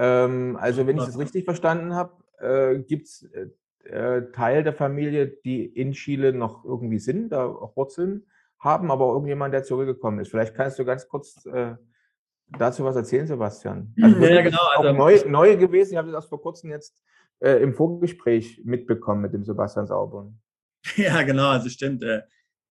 [0.00, 3.30] Ähm, also, wenn ich das richtig verstanden habe, äh, gibt es
[3.84, 8.26] äh, Teil der Familie, die in Chile noch irgendwie sind, da auch Wurzeln
[8.58, 10.30] haben, aber irgendjemand, der zurückgekommen ist.
[10.30, 11.46] Vielleicht kannst du ganz kurz
[12.58, 13.94] dazu was erzählen, Sebastian?
[14.02, 14.58] Also ja, genau.
[14.76, 15.92] Also, auch neu, neu gewesen.
[15.92, 17.00] Ich habe das vor kurzem jetzt
[17.40, 20.40] äh, im Vorgespräch mitbekommen mit dem Sebastian Sauborn.
[20.96, 21.48] Ja, genau.
[21.48, 22.02] Also stimmt.
[22.02, 22.22] Äh,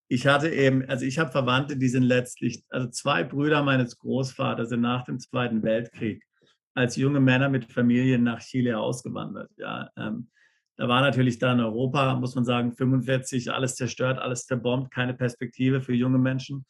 [0.07, 4.69] ich hatte eben, also ich habe Verwandte, die sind letztlich, also zwei Brüder meines Großvaters
[4.69, 6.23] sind nach dem Zweiten Weltkrieg
[6.79, 9.51] als junge Männer mit Familien nach Chile ausgewandert.
[9.57, 10.29] Ja, ähm,
[10.77, 15.13] da war natürlich da in Europa, muss man sagen, 45, alles zerstört, alles zerbombt, keine
[15.13, 16.65] Perspektive für junge Menschen.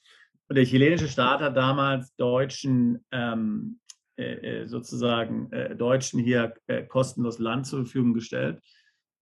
[0.47, 3.79] Und der chilenische Staat hat damals Deutschen ähm,
[4.17, 8.59] äh, äh, sozusagen äh, Deutschen hier äh, kostenlos Land zur Verfügung gestellt,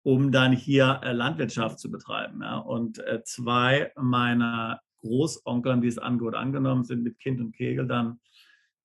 [0.05, 2.42] um dann hier äh, Landwirtschaft zu betreiben.
[2.42, 2.59] Ja.
[2.59, 8.20] Und äh, zwei meiner Großonkel haben dieses Angebot angenommen, sind mit Kind und Kegel dann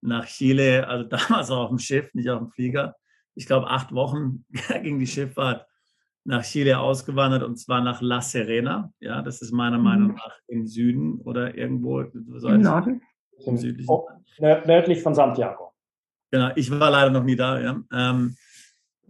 [0.01, 2.95] nach Chile, also damals auch auf dem Schiff, nicht auf dem Flieger.
[3.35, 4.45] Ich glaube, acht Wochen
[4.83, 5.65] ging die Schifffahrt
[6.23, 8.91] nach Chile ausgewandert und zwar nach La Serena.
[8.99, 9.83] Ja, das ist meiner mhm.
[9.83, 12.01] Meinung nach im Süden oder irgendwo.
[12.01, 13.01] Im Norden?
[13.45, 13.89] Im südlichen.
[13.89, 14.07] Oh,
[14.39, 15.73] nördlich von Santiago.
[16.29, 17.59] Genau, ich war leider noch nie da.
[17.59, 17.81] Ja.
[17.91, 18.35] Ähm,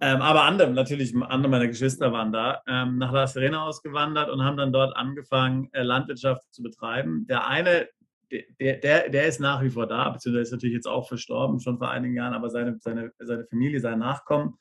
[0.04, 4.44] ähm, aber andere, natürlich, andere meiner Geschwister waren da, ähm, nach La Serena ausgewandert und
[4.44, 7.28] haben dann dort angefangen, äh, Landwirtschaft zu betreiben.
[7.28, 7.88] Der eine,
[8.60, 11.78] der, der, der ist nach wie vor da, beziehungsweise ist natürlich jetzt auch verstorben, schon
[11.78, 14.56] vor einigen Jahren, aber seine, seine, seine Familie, sein Nachkommen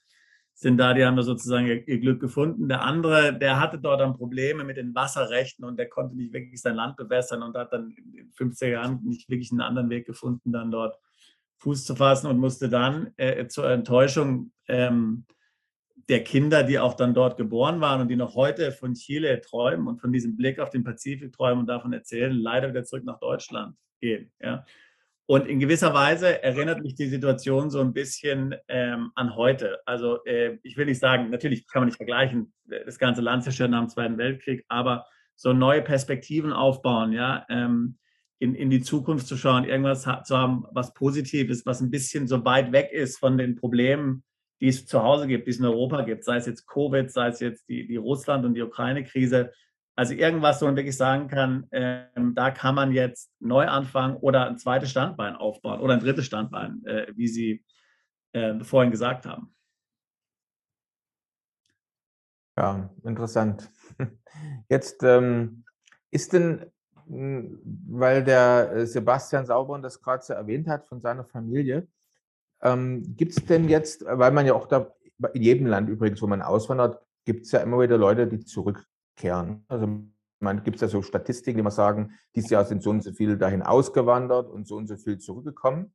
[0.60, 2.68] sind da, die haben da sozusagen ihr, ihr, Glück gefunden.
[2.68, 6.60] Der andere, der hatte dort dann Probleme mit den Wasserrechten und der konnte nicht wirklich
[6.60, 10.52] sein Land bewässern und hat dann in 50er Jahren nicht wirklich einen anderen Weg gefunden,
[10.52, 10.98] dann dort
[11.60, 15.24] Fuß zu fassen und musste dann äh, zur Enttäuschung ähm,
[16.08, 19.86] der Kinder, die auch dann dort geboren waren und die noch heute von Chile träumen
[19.86, 23.18] und von diesem Blick auf den Pazifik träumen und davon erzählen, leider wieder zurück nach
[23.18, 24.32] Deutschland gehen.
[24.40, 24.64] Ja.
[25.26, 29.78] Und in gewisser Weise erinnert mich die Situation so ein bisschen ähm, an heute.
[29.86, 33.70] Also äh, ich will nicht sagen, natürlich kann man nicht vergleichen, das ganze Land zerstört
[33.70, 37.46] nach dem Zweiten Weltkrieg, aber so neue Perspektiven aufbauen, ja.
[37.48, 37.96] Ähm,
[38.40, 42.44] in, in die Zukunft zu schauen, irgendwas zu haben, was Positives, was ein bisschen so
[42.44, 44.24] weit weg ist von den Problemen,
[44.60, 47.28] die es zu Hause gibt, die es in Europa gibt, sei es jetzt Covid, sei
[47.28, 49.52] es jetzt die, die Russland- und die Ukraine-Krise.
[49.96, 54.46] Also irgendwas, wo man wirklich sagen kann, ähm, da kann man jetzt neu anfangen oder
[54.46, 57.64] ein zweites Standbein aufbauen oder ein drittes Standbein, äh, wie Sie
[58.32, 59.54] äh, vorhin gesagt haben.
[62.56, 63.70] Ja, interessant.
[64.68, 65.64] Jetzt ähm,
[66.10, 66.66] ist denn,
[67.06, 71.88] hm, weil der äh, Sebastian Sauber das gerade so erwähnt hat von seiner Familie,
[72.62, 74.94] ähm, gibt es denn jetzt, weil man ja auch da,
[75.32, 79.64] in jedem Land übrigens, wo man auswandert, gibt es ja immer wieder Leute, die zurückkehren.
[79.68, 79.86] Also
[80.40, 83.12] man gibt es ja so Statistiken, die man sagen, dieses Jahr sind so und so
[83.12, 85.92] viele dahin ausgewandert und so und so viel zurückgekommen.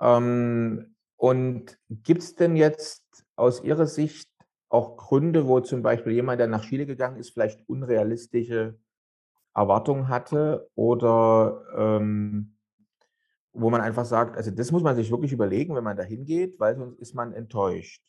[0.00, 4.28] Ähm, und gibt es denn jetzt aus Ihrer Sicht
[4.68, 8.78] auch Gründe, wo zum Beispiel jemand, der nach Chile gegangen ist, vielleicht unrealistische
[9.54, 12.55] Erwartungen hatte oder ähm,
[13.56, 16.58] wo man einfach sagt, also das muss man sich wirklich überlegen, wenn man da hingeht,
[16.60, 18.02] weil sonst ist man enttäuscht.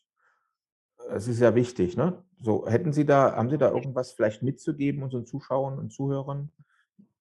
[1.10, 2.24] Es ist ja wichtig, ne?
[2.42, 6.52] So, hätten Sie da, haben Sie da irgendwas vielleicht mitzugeben unseren Zuschauern und Zuhörern?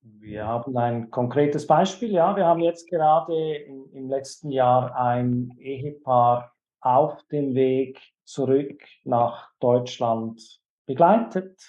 [0.02, 2.36] Wir haben ein konkretes Beispiel, ja.
[2.36, 9.50] Wir haben jetzt gerade im, im letzten Jahr ein Ehepaar auf dem Weg zurück nach
[9.60, 11.60] Deutschland begleitet.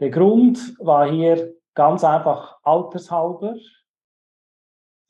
[0.00, 3.54] Der Grund war hier ganz einfach altershalber.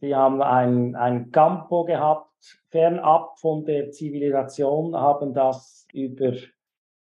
[0.03, 2.29] Sie haben ein, ein Campo gehabt,
[2.71, 6.33] fernab von der Zivilisation, haben das über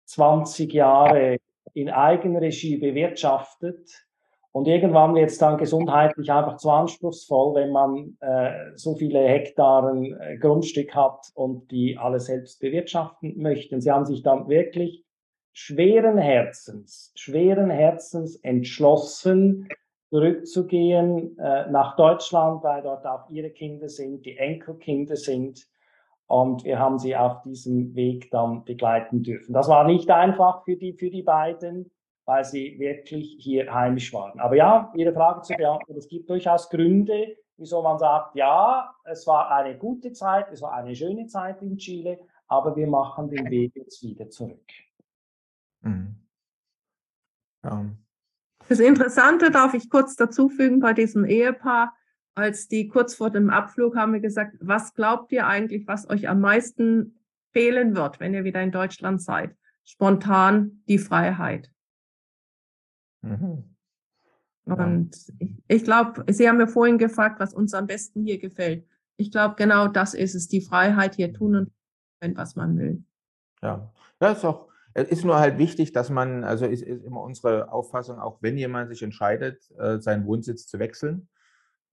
[0.04, 1.38] 20 Jahre
[1.74, 4.06] in Eigenregie bewirtschaftet.
[4.52, 10.16] Und irgendwann wird es dann gesundheitlich einfach zu anspruchsvoll, wenn man äh, so viele Hektaren
[10.20, 13.80] äh, Grundstück hat und die alle selbst bewirtschaften möchten.
[13.80, 15.02] Sie haben sich dann wirklich
[15.52, 19.68] schweren Herzens, schweren Herzens entschlossen,
[20.12, 25.66] zurückzugehen äh, nach Deutschland, weil dort auch ihre Kinder sind, die Enkelkinder sind.
[26.26, 29.54] Und wir haben sie auf diesem Weg dann begleiten dürfen.
[29.54, 31.90] Das war nicht einfach für die, für die beiden,
[32.26, 34.38] weil sie wirklich hier heimisch waren.
[34.38, 39.26] Aber ja, Ihre Frage zu beantworten, es gibt durchaus Gründe, wieso man sagt, ja, es
[39.26, 43.50] war eine gute Zeit, es war eine schöne Zeit in Chile, aber wir machen den
[43.50, 44.70] Weg jetzt wieder zurück.
[45.80, 46.16] Mhm.
[47.64, 47.86] Ja.
[48.72, 51.94] Das Interessante darf ich kurz dazufügen bei diesem Ehepaar,
[52.34, 56.26] als die kurz vor dem Abflug haben wir gesagt, was glaubt ihr eigentlich, was euch
[56.26, 59.54] am meisten fehlen wird, wenn ihr wieder in Deutschland seid?
[59.84, 61.70] Spontan die Freiheit.
[63.20, 63.76] Mhm.
[64.64, 68.86] Und ich, ich glaube, Sie haben mir vorhin gefragt, was uns am besten hier gefällt.
[69.18, 71.72] Ich glaube, genau das ist es, die Freiheit hier tun und
[72.22, 73.04] können, was man will.
[73.60, 77.22] Ja, das ist auch es ist nur halt wichtig, dass man, also ist, ist immer
[77.22, 81.28] unsere Auffassung, auch wenn jemand sich entscheidet, äh, seinen Wohnsitz zu wechseln,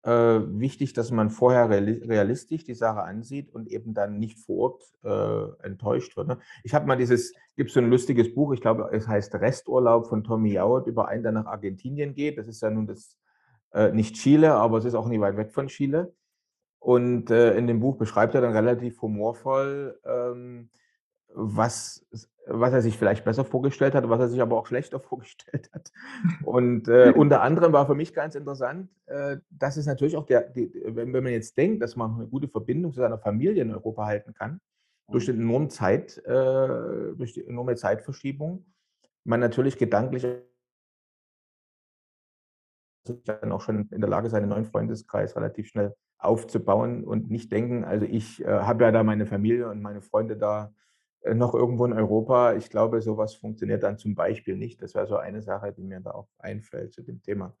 [0.02, 4.82] äh, wichtig, dass man vorher realistisch die Sache ansieht und eben dann nicht vor Ort
[5.04, 6.28] äh, enttäuscht wird.
[6.28, 6.38] Ne?
[6.64, 10.24] Ich habe mal dieses, gibt so ein lustiges Buch, ich glaube, es heißt Resturlaub von
[10.24, 12.38] Tommy Jauert über einen, der nach Argentinien geht.
[12.38, 13.18] Das ist ja nun das,
[13.92, 16.14] nicht Chile, aber es ist auch nie weit weg von Chile.
[16.78, 20.70] Und in dem Buch beschreibt er dann relativ humorvoll, ähm,
[21.34, 22.06] was
[22.46, 25.92] was er sich vielleicht besser vorgestellt hat, was er sich aber auch schlechter vorgestellt hat.
[26.44, 30.42] Und äh, unter anderem war für mich ganz interessant, äh, dass es natürlich auch der,
[30.42, 33.72] die, wenn, wenn, man jetzt denkt, dass man eine gute Verbindung zu seiner Familie in
[33.72, 34.60] Europa halten kann,
[35.08, 38.64] durch die enorme Zeit, äh, durch die enorme Zeitverschiebung,
[39.24, 40.26] man natürlich gedanklich
[43.24, 47.84] dann auch schon in der Lage, seinen neuen Freundeskreis relativ schnell aufzubauen und nicht denken,
[47.84, 50.72] also ich äh, habe ja da meine Familie und meine Freunde da
[51.34, 52.54] noch irgendwo in Europa.
[52.54, 54.82] Ich glaube, sowas funktioniert dann zum Beispiel nicht.
[54.82, 57.54] Das wäre so eine Sache, die mir da auch einfällt zu dem Thema.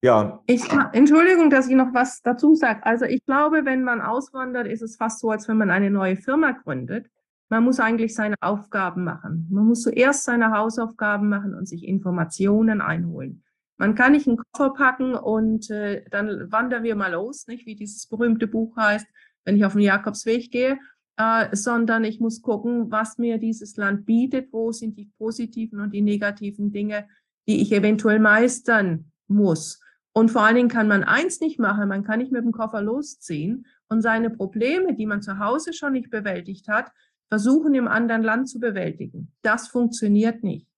[0.00, 0.40] Ja.
[0.46, 2.84] Ich, Entschuldigung, dass ich noch was dazu sage.
[2.84, 6.16] Also ich glaube, wenn man auswandert, ist es fast so, als wenn man eine neue
[6.16, 7.10] Firma gründet.
[7.48, 9.48] Man muss eigentlich seine Aufgaben machen.
[9.50, 13.42] Man muss zuerst seine Hausaufgaben machen und sich Informationen einholen.
[13.78, 17.76] Man kann nicht einen Koffer packen und äh, dann wandern wir mal los, nicht wie
[17.76, 19.06] dieses berühmte Buch heißt,
[19.44, 20.78] wenn ich auf den Jakobsweg gehe
[21.18, 25.92] äh, sondern ich muss gucken, was mir dieses Land bietet, wo sind die positiven und
[25.92, 27.08] die negativen Dinge,
[27.48, 29.80] die ich eventuell meistern muss.
[30.12, 32.80] Und vor allen Dingen kann man eins nicht machen, man kann nicht mit dem Koffer
[32.80, 36.90] losziehen und seine Probleme, die man zu Hause schon nicht bewältigt hat,
[37.28, 39.32] versuchen im anderen Land zu bewältigen.
[39.42, 40.68] Das funktioniert nicht.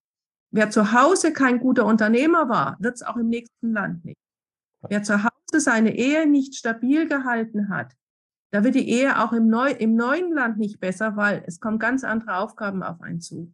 [0.53, 4.19] Wer zu Hause kein guter Unternehmer war, wird es auch im nächsten Land nicht.
[4.89, 7.95] Wer zu Hause seine Ehe nicht stabil gehalten hat,
[8.51, 11.79] da wird die Ehe auch im, Neu im neuen Land nicht besser, weil es kommen
[11.79, 13.53] ganz andere Aufgaben auf einen zu.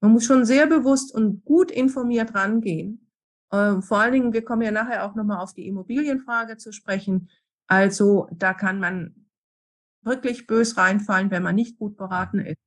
[0.00, 3.08] Man muss schon sehr bewusst und gut informiert rangehen
[3.52, 7.28] Ähm, vor allen Dingen, wir kommen ja nachher auch nochmal auf die Immobilienfrage zu sprechen.
[7.66, 9.26] Also da kann man
[10.02, 12.58] wirklich bös reinfallen, wenn man nicht gut beraten ist.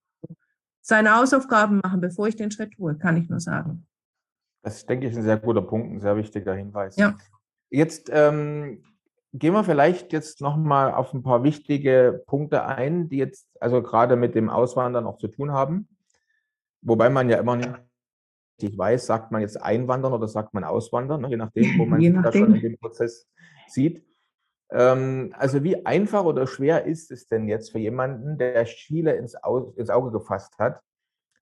[0.82, 3.88] Seine Hausaufgaben machen, bevor ich den Schritt tue, kann ich nur sagen.
[4.64, 6.96] Das denke ich ein sehr guter Punkt, ein sehr wichtiger Hinweis.
[6.96, 7.16] Ja.
[7.70, 8.84] Jetzt ähm,
[9.38, 14.16] gehen wir vielleicht jetzt nochmal auf ein paar wichtige Punkte ein, die jetzt also gerade
[14.16, 15.90] mit dem Auswandern auch zu tun haben.
[16.82, 21.30] Wobei man ja immer nicht weiß, sagt man jetzt Einwandern oder sagt man Auswandern, ne?
[21.30, 23.28] je nachdem, wo man sich da schon in dem Prozess
[23.68, 24.06] sieht.
[24.72, 29.36] Ähm, also wie einfach oder schwer ist es denn jetzt für jemanden, der Chile ins,
[29.44, 30.82] Au ins Auge gefasst hat,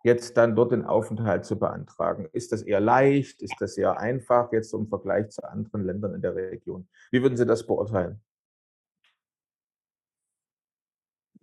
[0.03, 2.27] jetzt dann dort den Aufenthalt zu beantragen?
[2.33, 3.41] Ist das eher leicht?
[3.41, 6.87] Ist das eher einfach jetzt im Vergleich zu anderen Ländern in der Region?
[7.11, 8.21] Wie würden Sie das beurteilen?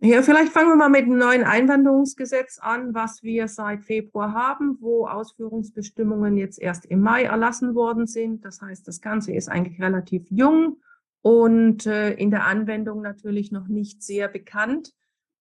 [0.03, 4.79] Ja, vielleicht fangen wir mal mit dem neuen Einwanderungsgesetz an, was wir seit Februar haben,
[4.81, 8.43] wo Ausführungsbestimmungen jetzt erst im Mai erlassen worden sind.
[8.47, 10.79] Das heißt, das Ganze ist eigentlich relativ jung
[11.21, 14.95] und äh, in der Anwendung natürlich noch nicht sehr bekannt.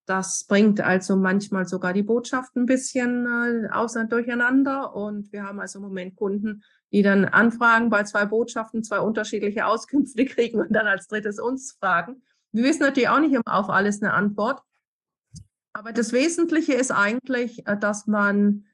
[0.09, 4.95] Das bringt also manchmal sogar die Botschaft ein bisschen äh, außer durcheinander.
[4.95, 9.67] Und wir haben also im Moment Kunden, die dann anfragen, bei zwei Botschaften zwei unterschiedliche
[9.67, 12.23] Auskünfte kriegen und dann als drittes uns fragen.
[12.51, 14.63] Wir wissen natürlich auch nicht immer auf alles eine Antwort.
[15.73, 18.65] Aber das Wesentliche ist eigentlich, äh, dass man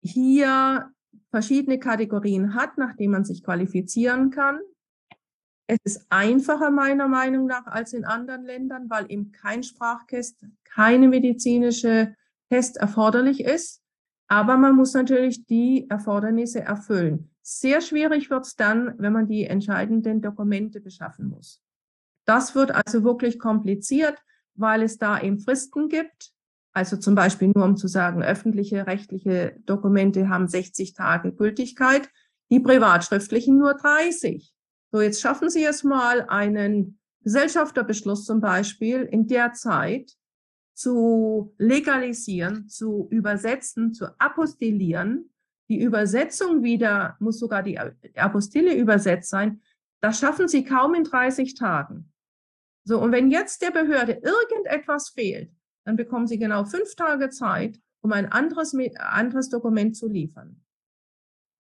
[0.00, 0.92] hier
[1.32, 4.60] verschiedene Kategorien hat, nach denen man sich qualifizieren kann.
[5.68, 11.08] Es ist einfacher meiner Meinung nach als in anderen Ländern, weil eben kein Sprachtest, keine
[11.08, 12.14] medizinische
[12.48, 13.82] Test erforderlich ist.
[14.28, 17.30] Aber man muss natürlich die Erfordernisse erfüllen.
[17.42, 21.62] Sehr schwierig wird es dann, wenn man die entscheidenden Dokumente beschaffen muss.
[22.24, 24.18] Das wird also wirklich kompliziert,
[24.54, 26.32] weil es da eben Fristen gibt.
[26.72, 32.10] Also zum Beispiel nur um zu sagen, öffentliche rechtliche Dokumente haben 60 Tage Gültigkeit,
[32.50, 34.55] die privatschriftlichen nur 30.
[34.96, 40.16] So, jetzt schaffen Sie es mal, einen Gesellschafterbeschluss zum Beispiel in der Zeit
[40.72, 45.34] zu legalisieren, zu übersetzen, zu apostillieren.
[45.68, 49.60] Die Übersetzung wieder muss sogar die Apostille übersetzt sein.
[50.00, 52.10] Das schaffen Sie kaum in 30 Tagen.
[52.84, 55.52] So, und wenn jetzt der Behörde irgendetwas fehlt,
[55.84, 60.64] dann bekommen Sie genau fünf Tage Zeit, um ein anderes, anderes Dokument zu liefern.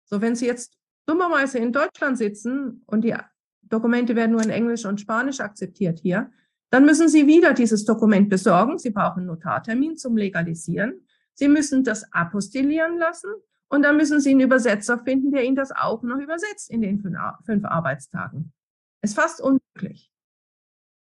[0.04, 3.14] So, wenn Sie jetzt dummerweise in Deutschland sitzen und die
[3.62, 6.30] Dokumente werden nur in Englisch und Spanisch akzeptiert hier,
[6.70, 8.78] dann müssen Sie wieder dieses Dokument besorgen.
[8.78, 11.06] Sie brauchen einen Notartermin zum Legalisieren.
[11.34, 13.30] Sie müssen das apostillieren lassen
[13.68, 17.00] und dann müssen Sie einen Übersetzer finden, der Ihnen das auch noch übersetzt in den
[17.00, 18.52] fünf Arbeitstagen.
[19.02, 20.10] Ist fast unmöglich.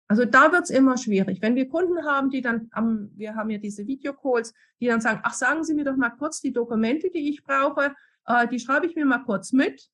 [0.09, 1.42] Also da wird es immer schwierig.
[1.42, 5.20] Wenn wir Kunden haben, die dann, am, wir haben ja diese Videocalls, die dann sagen,
[5.24, 7.94] ach, sagen Sie mir doch mal kurz die Dokumente, die ich brauche,
[8.27, 9.91] äh, die schreibe ich mir mal kurz mit.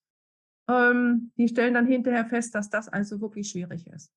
[0.69, 4.13] Ähm, die stellen dann hinterher fest, dass das also wirklich schwierig ist.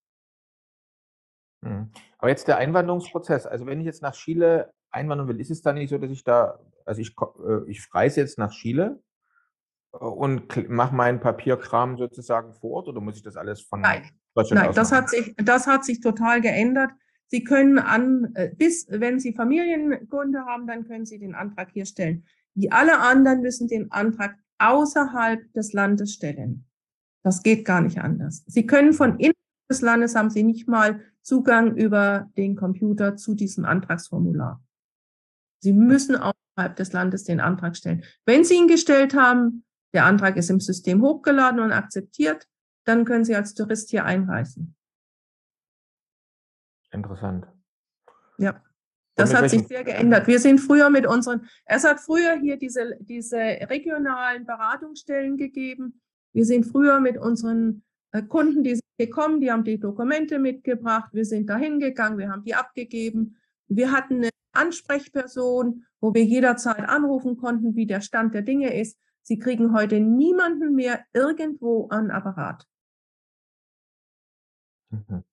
[1.62, 1.92] Mhm.
[2.18, 3.46] Aber jetzt der Einwanderungsprozess.
[3.46, 6.24] Also wenn ich jetzt nach Chile einwandern will, ist es dann nicht so, dass ich
[6.24, 9.02] da, also ich, äh, ich reise jetzt nach Chile
[9.94, 14.10] äh, und mache meinen Papierkram sozusagen vor Ort oder muss ich das alles von Nein.
[14.36, 16.92] Deutschland Nein, das hat, sich, das hat sich total geändert.
[17.28, 21.86] Sie können an, äh, bis wenn Sie Familiengründe haben, dann können Sie den Antrag hier
[21.86, 22.26] stellen.
[22.56, 26.66] Die alle anderen müssen den Antrag außerhalb des Landes stellen.
[27.24, 28.44] Das geht gar nicht anders.
[28.48, 29.36] Sie können von innerhalb
[29.70, 34.64] des Landes haben Sie nicht mal Zugang über den Computer zu diesem Antragsformular.
[35.60, 38.04] Sie müssen außerhalb des Landes den Antrag stellen.
[38.26, 42.48] Wenn Sie ihn gestellt haben, der Antrag ist im System hochgeladen und akzeptiert,
[42.86, 44.76] dann können Sie als Tourist hier einreisen.
[46.92, 47.48] Interessant.
[48.38, 48.62] Ja.
[49.16, 50.28] Das hat sich sehr geändert.
[50.28, 56.02] Wir sind früher mit unseren, es hat früher hier diese, diese regionalen Beratungsstellen gegeben.
[56.34, 61.10] Wir sind früher mit unseren äh, Kunden, die sind gekommen, die haben die Dokumente mitgebracht.
[61.14, 63.38] Wir sind dahin gegangen, wir haben die abgegeben.
[63.68, 68.98] Wir hatten eine Ansprechperson, wo wir jederzeit anrufen konnten, wie der Stand der Dinge ist.
[69.22, 72.68] Sie kriegen heute niemanden mehr irgendwo an Apparat.
[74.90, 75.24] Mhm.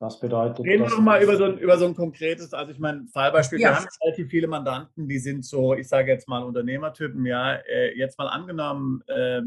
[0.00, 3.06] Was bedeutet Reden wir nochmal über, so ein, über so ein konkretes, also ich meine,
[3.12, 3.68] Fallbeispiel, ja.
[3.68, 7.94] wir haben relativ viele Mandanten, die sind so, ich sage jetzt mal Unternehmertypen, ja, äh,
[7.98, 9.42] jetzt mal angenommen, äh,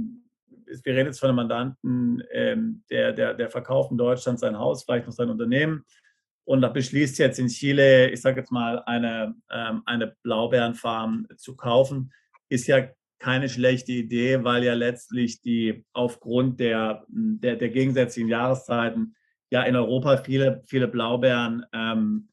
[0.84, 2.56] wir reden jetzt von einem Mandanten, äh,
[2.92, 5.86] der, der, der verkauft in Deutschland sein Haus, vielleicht noch sein Unternehmen.
[6.46, 11.56] Und da beschließt jetzt in Chile, ich sage jetzt mal, eine, ähm, eine Blaubeerenfarm zu
[11.56, 12.14] kaufen,
[12.50, 19.16] ist ja keine schlechte Idee, weil ja letztlich die aufgrund der, der, der gegensätzlichen Jahreszeiten
[19.54, 22.28] ja in Europa viele, viele Blaubeeren ähm,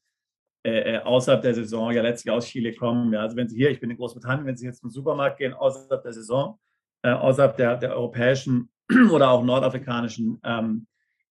[0.63, 3.13] äh, äh, außerhalb der Saison ja letztlich aus Chile kommen.
[3.13, 3.21] Ja.
[3.21, 6.01] Also wenn Sie hier, ich bin in Großbritannien, wenn Sie jetzt zum Supermarkt gehen, außerhalb
[6.01, 6.59] der Saison,
[7.03, 8.71] äh, außerhalb der, der europäischen
[9.11, 10.87] oder auch nordafrikanischen ähm,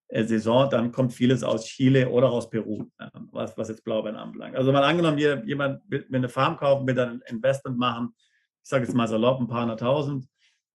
[0.08, 4.16] äh, Saison, dann kommt vieles aus Chile oder aus Peru, äh, was, was jetzt Blaubeeren
[4.16, 4.54] anbelangt.
[4.54, 8.14] Also mal angenommen, jemand will, will eine Farm kaufen, will dann ein Investment machen,
[8.62, 10.26] ich sage jetzt mal salopp, ein paar hunderttausend.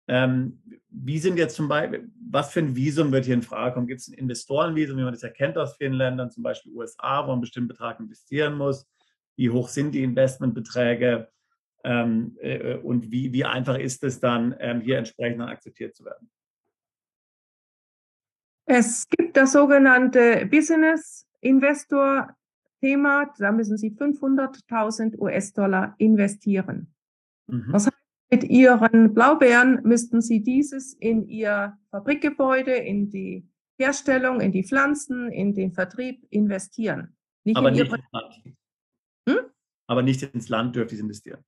[0.07, 3.87] Ähm, wie sind jetzt zum Beispiel, was für ein Visum wird hier in Frage kommen?
[3.87, 7.29] Gibt es ein Investorenvisum, wie man das erkennt aus vielen Ländern, zum Beispiel USA, wo
[7.29, 8.87] man einen bestimmten Betrag investieren muss?
[9.37, 11.29] Wie hoch sind die Investmentbeträge?
[11.85, 16.31] Ähm, äh, und wie, wie einfach ist es dann, ähm, hier entsprechend akzeptiert zu werden?
[18.67, 22.35] Es gibt das sogenannte Business Investor
[22.81, 23.33] Thema.
[23.39, 26.95] Da müssen Sie 500.000 US-Dollar investieren.
[27.47, 27.69] Mhm.
[27.73, 28.04] Das heißt,
[28.35, 35.31] mit Ihren Blaubeeren müssten Sie dieses in Ihr Fabrikgebäude, in die Herstellung, in die Pflanzen,
[35.31, 37.17] in den Vertrieb investieren.
[37.45, 37.93] Nicht Aber, nicht,
[39.29, 39.39] hm?
[39.87, 41.45] Aber nicht ins Land dürfte Sie investieren.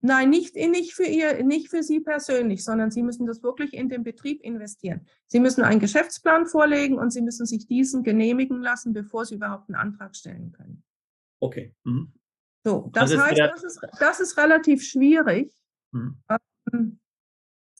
[0.00, 3.90] Nein, nicht, nicht, für ihr, nicht für Sie persönlich, sondern Sie müssen das wirklich in
[3.90, 5.06] den Betrieb investieren.
[5.26, 9.68] Sie müssen einen Geschäftsplan vorlegen und Sie müssen sich diesen genehmigen lassen, bevor Sie überhaupt
[9.68, 10.82] einen Antrag stellen können.
[11.40, 11.74] Okay.
[11.84, 12.12] Mhm.
[12.66, 15.54] So, das also heißt, das ist, das ist relativ schwierig.
[15.94, 16.16] Mhm.
[16.72, 16.98] Ähm,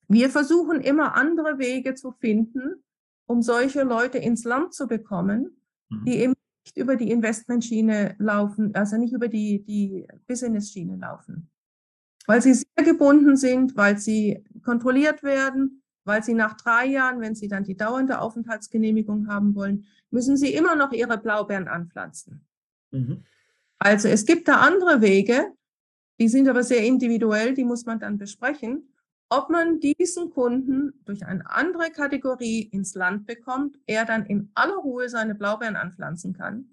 [0.08, 2.82] wir versuchen immer andere Wege zu finden,
[3.26, 5.60] um solche Leute ins Land zu bekommen,
[5.90, 6.04] mhm.
[6.04, 6.34] die eben
[6.64, 11.50] nicht über die Investmentschiene laufen, also nicht über die, die Business-Schiene laufen
[12.26, 17.34] weil sie sehr gebunden sind, weil sie kontrolliert werden, weil sie nach drei Jahren, wenn
[17.34, 22.46] sie dann die dauernde Aufenthaltsgenehmigung haben wollen, müssen sie immer noch ihre Blaubeeren anpflanzen.
[22.90, 23.24] Mhm.
[23.78, 25.52] Also es gibt da andere Wege,
[26.18, 28.94] die sind aber sehr individuell, die muss man dann besprechen,
[29.30, 34.76] ob man diesen Kunden durch eine andere Kategorie ins Land bekommt, er dann in aller
[34.76, 36.68] Ruhe seine Blaubeeren anpflanzen kann.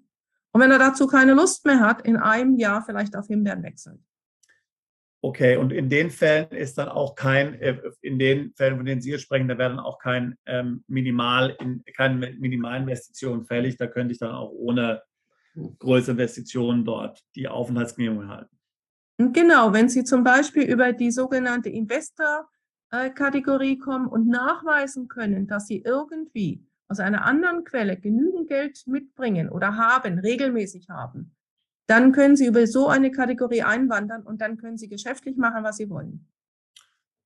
[0.52, 4.00] Und wenn er dazu keine Lust mehr hat, in einem Jahr vielleicht auf Himbeeren wechselt.
[5.24, 9.00] Okay, und in den Fällen ist dann auch kein, äh, in den Fällen, von denen
[9.00, 13.76] Sie jetzt sprechen, da werden auch kein ähm, Minimal, in, keine Minimalinvestitionen fällig.
[13.76, 15.02] Da könnte ich dann auch ohne
[15.78, 18.58] größere Investitionen dort die Aufenthaltsgenehmigung erhalten.
[19.32, 25.82] Genau, wenn Sie zum Beispiel über die sogenannte Investor-Kategorie kommen und nachweisen können, dass Sie
[25.84, 31.34] irgendwie aus einer anderen Quelle genügend Geld mitbringen oder haben, regelmäßig haben,
[31.86, 35.76] dann können Sie über so eine Kategorie einwandern und dann können Sie geschäftlich machen, was
[35.76, 36.28] Sie wollen.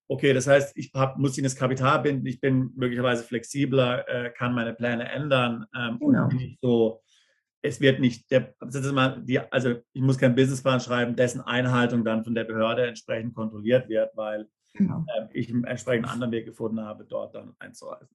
[0.09, 4.31] Okay, das heißt, ich hab, muss Ihnen das Kapital binden, ich bin möglicherweise flexibler, äh,
[4.31, 6.25] kann meine Pläne ändern ähm, genau.
[6.25, 7.03] und nicht so,
[7.67, 8.55] es wird nicht, der,
[8.93, 13.35] mal die, also ich muss keinen Businessplan schreiben, dessen Einhaltung dann von der Behörde entsprechend
[13.35, 15.05] kontrolliert wird, weil genau.
[15.17, 18.09] äh, ich einen entsprechenden anderen Weg gefunden habe, dort dann einzureisen.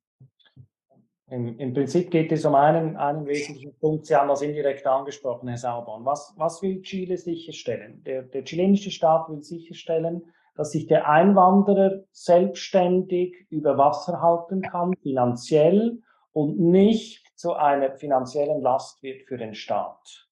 [1.30, 4.06] Im, Im, Prinzip geht es um einen, einen wesentlichen Punkt.
[4.06, 6.04] Sie haben das indirekt angesprochen, Herr Sauborn.
[6.04, 8.04] Was, was will Chile sicherstellen?
[8.04, 10.24] Der, der chilenische Staat will sicherstellen,
[10.56, 16.02] dass sich der Einwanderer selbstständig über Wasser halten kann, finanziell
[16.34, 20.29] und nicht zu einer finanziellen Last wird für den Staat.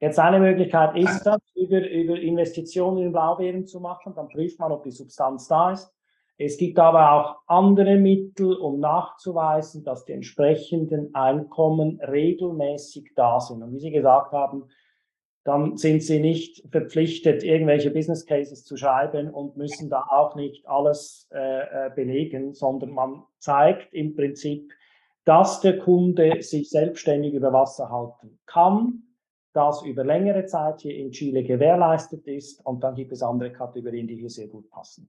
[0.00, 4.14] Jetzt eine Möglichkeit ist das, über, über Investitionen in Blaubeeren zu machen.
[4.16, 5.94] Dann prüft man, ob die Substanz da ist.
[6.38, 13.62] Es gibt aber auch andere Mittel, um nachzuweisen, dass die entsprechenden Einkommen regelmäßig da sind.
[13.62, 14.64] Und wie Sie gesagt haben,
[15.44, 20.66] dann sind Sie nicht verpflichtet, irgendwelche Business Cases zu schreiben und müssen da auch nicht
[20.66, 24.72] alles äh, äh belegen, sondern man zeigt im Prinzip,
[25.24, 29.02] dass der Kunde sich selbstständig über Wasser halten kann,
[29.52, 34.06] das über längere Zeit hier in Chile gewährleistet ist und dann gibt es andere Kategorien,
[34.06, 35.08] die hier sehr gut passen.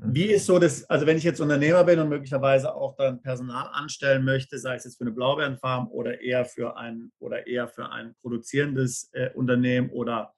[0.00, 3.68] Wie ist so das, also wenn ich jetzt Unternehmer bin und möglicherweise auch dann Personal
[3.72, 7.90] anstellen möchte, sei es jetzt für eine Blaubeerenfarm oder eher für ein oder eher für
[7.90, 10.34] ein produzierendes äh, Unternehmen oder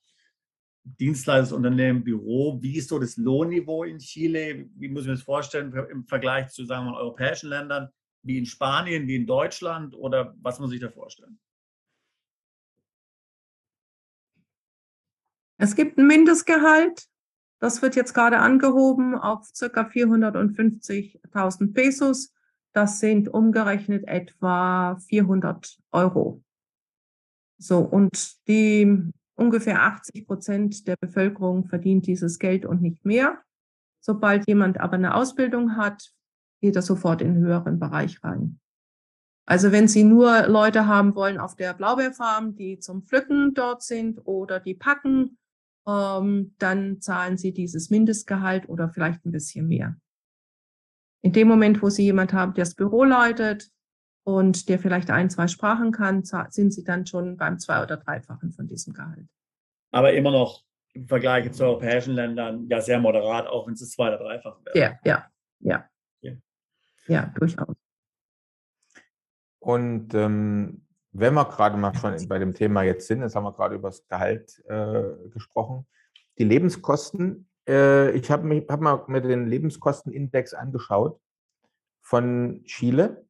[0.85, 4.67] Dienstleistungsunternehmen, Büro, wie ist so das Lohnniveau in Chile?
[4.77, 7.91] Wie muss ich mir das vorstellen im Vergleich zu sagen wir, europäischen Ländern,
[8.23, 11.39] wie in Spanien, wie in Deutschland oder was muss ich da vorstellen?
[15.57, 17.11] Es gibt ein Mindestgehalt
[17.61, 22.35] das wird jetzt gerade angehoben auf circa 450.000 Pesos.
[22.73, 26.43] Das sind umgerechnet etwa 400 Euro.
[27.59, 33.43] So, und die ungefähr 80 Prozent der Bevölkerung verdient dieses Geld und nicht mehr.
[34.01, 36.11] Sobald jemand aber eine Ausbildung hat,
[36.61, 38.61] geht er sofort in den höheren Bereich rein.
[39.47, 44.21] Also wenn Sie nur Leute haben wollen auf der Blaubeerfarm, die zum Pflücken dort sind
[44.25, 45.39] oder die packen
[45.87, 49.97] ähm, dann zahlen sie dieses Mindestgehalt oder vielleicht ein bisschen mehr.
[51.23, 53.71] In dem Moment, wo sie jemand haben, der das Büro leitet
[54.25, 58.53] und der vielleicht ein, zwei Sprachen kann, sind sie dann schon beim zwei- oder dreifachen
[58.53, 59.27] von diesem Gehalt.
[59.93, 63.91] Aber immer noch im Vergleich zu europäischen Ländern ja sehr moderat, auch wenn es das
[63.91, 64.79] zwei- oder dreifach wäre.
[64.79, 65.31] Ja, ja,
[65.61, 65.90] ja.
[67.11, 67.75] Ja, durchaus.
[69.59, 73.53] Und ähm, wenn wir gerade mal schon bei dem Thema jetzt sind, jetzt haben wir
[73.53, 75.89] gerade über das Gehalt äh, gesprochen,
[76.39, 81.21] die Lebenskosten, äh, ich habe hab mal mir den Lebenskostenindex angeschaut
[82.01, 83.27] von Chile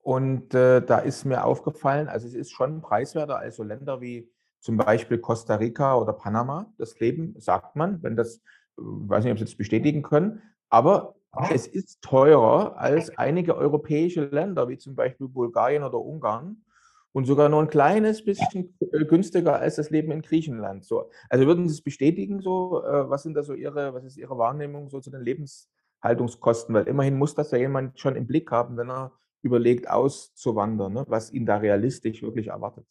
[0.00, 4.30] und äh, da ist mir aufgefallen, also es ist schon preiswerter als so Länder wie
[4.60, 6.70] zum Beispiel Costa Rica oder Panama.
[6.76, 8.42] Das Leben, sagt man, wenn das,
[8.76, 11.14] weiß nicht, ob Sie das bestätigen können, aber
[11.50, 16.64] es ist teurer als einige europäische Länder, wie zum Beispiel Bulgarien oder Ungarn
[17.12, 20.84] und sogar nur ein kleines bisschen äh, günstiger als das Leben in Griechenland.
[20.84, 22.40] So, also würden Sie es bestätigen?
[22.40, 26.74] So, äh, was sind da so Ihre, was ist Ihre Wahrnehmung so zu den Lebenshaltungskosten?
[26.74, 29.12] Weil immerhin muss das ja jemand schon im Blick haben, wenn er
[29.42, 31.04] überlegt, auszuwandern, ne?
[31.06, 32.84] was ihn da realistisch wirklich erwartet.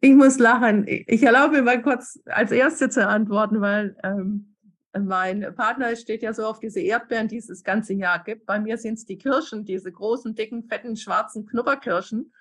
[0.00, 0.84] Ich muss lachen.
[0.88, 4.55] Ich erlaube mir mal kurz als Erste zu antworten, weil ähm,
[5.04, 8.46] mein Partner steht ja so auf diese Erdbeeren, die es das ganze Jahr gibt.
[8.46, 12.32] Bei mir sind es die Kirschen, diese großen, dicken, fetten, schwarzen Knubberkirschen.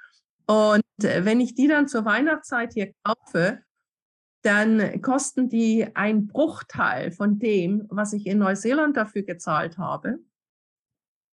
[0.45, 3.59] Und äh, wenn ich die dann zur Weihnachtszeit hier kaufe,
[4.43, 10.19] dann kosten die ein Bruchteil von dem, was ich in Neuseeland dafür gezahlt habe.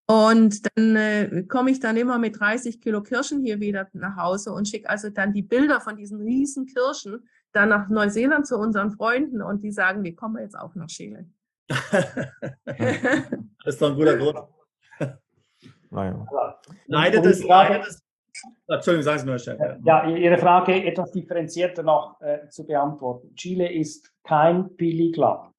[0.06, 4.52] Und dann äh, komme ich dann immer mit 30 Kilo Kirschen hier wieder nach Hause
[4.52, 8.90] und schicke also dann die Bilder von diesen riesen Kirschen dann nach Neuseeland zu unseren
[8.90, 11.26] Freunden und die sagen, wir kommen jetzt auch nach Chile.
[11.68, 11.76] das
[13.64, 14.38] ist doch ein guter Grund.
[15.94, 16.26] Naja.
[16.86, 18.02] Leidet es, leidet es,
[18.66, 19.58] Entschuldigung, sagen Sie nur, Chef.
[19.84, 23.34] Ja, Ihre Frage etwas differenzierter noch äh, zu beantworten.
[23.34, 25.54] Chile ist kein Billigland.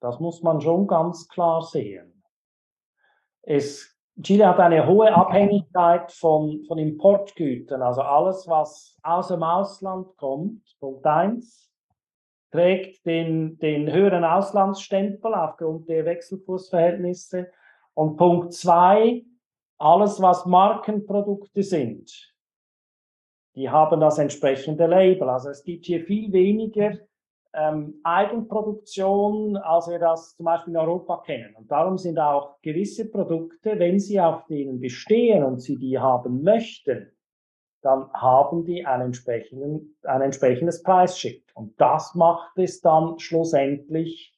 [0.00, 2.22] Das muss man schon ganz klar sehen.
[3.42, 10.16] Es, Chile hat eine hohe Abhängigkeit von, von Importgütern, also alles, was aus dem Ausland
[10.16, 10.62] kommt.
[10.80, 11.70] Punkt 1
[12.50, 17.50] trägt den, den höheren Auslandsstempel aufgrund der Wechselkursverhältnisse.
[17.92, 19.24] Und Punkt 2,
[19.78, 22.34] alles, was Markenprodukte sind,
[23.54, 25.28] die haben das entsprechende Label.
[25.28, 26.98] Also es gibt hier viel weniger
[27.56, 31.54] ähm, Eigenproduktion, als wir das zum Beispiel in Europa kennen.
[31.56, 36.42] Und darum sind auch gewisse Produkte, wenn sie auf denen bestehen und sie die haben
[36.42, 37.10] möchten,
[37.82, 41.44] dann haben die ein, entsprechenden, ein entsprechendes Preisschild.
[41.54, 44.34] Und das macht es dann schlussendlich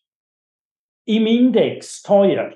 [1.07, 2.53] im Index teuer.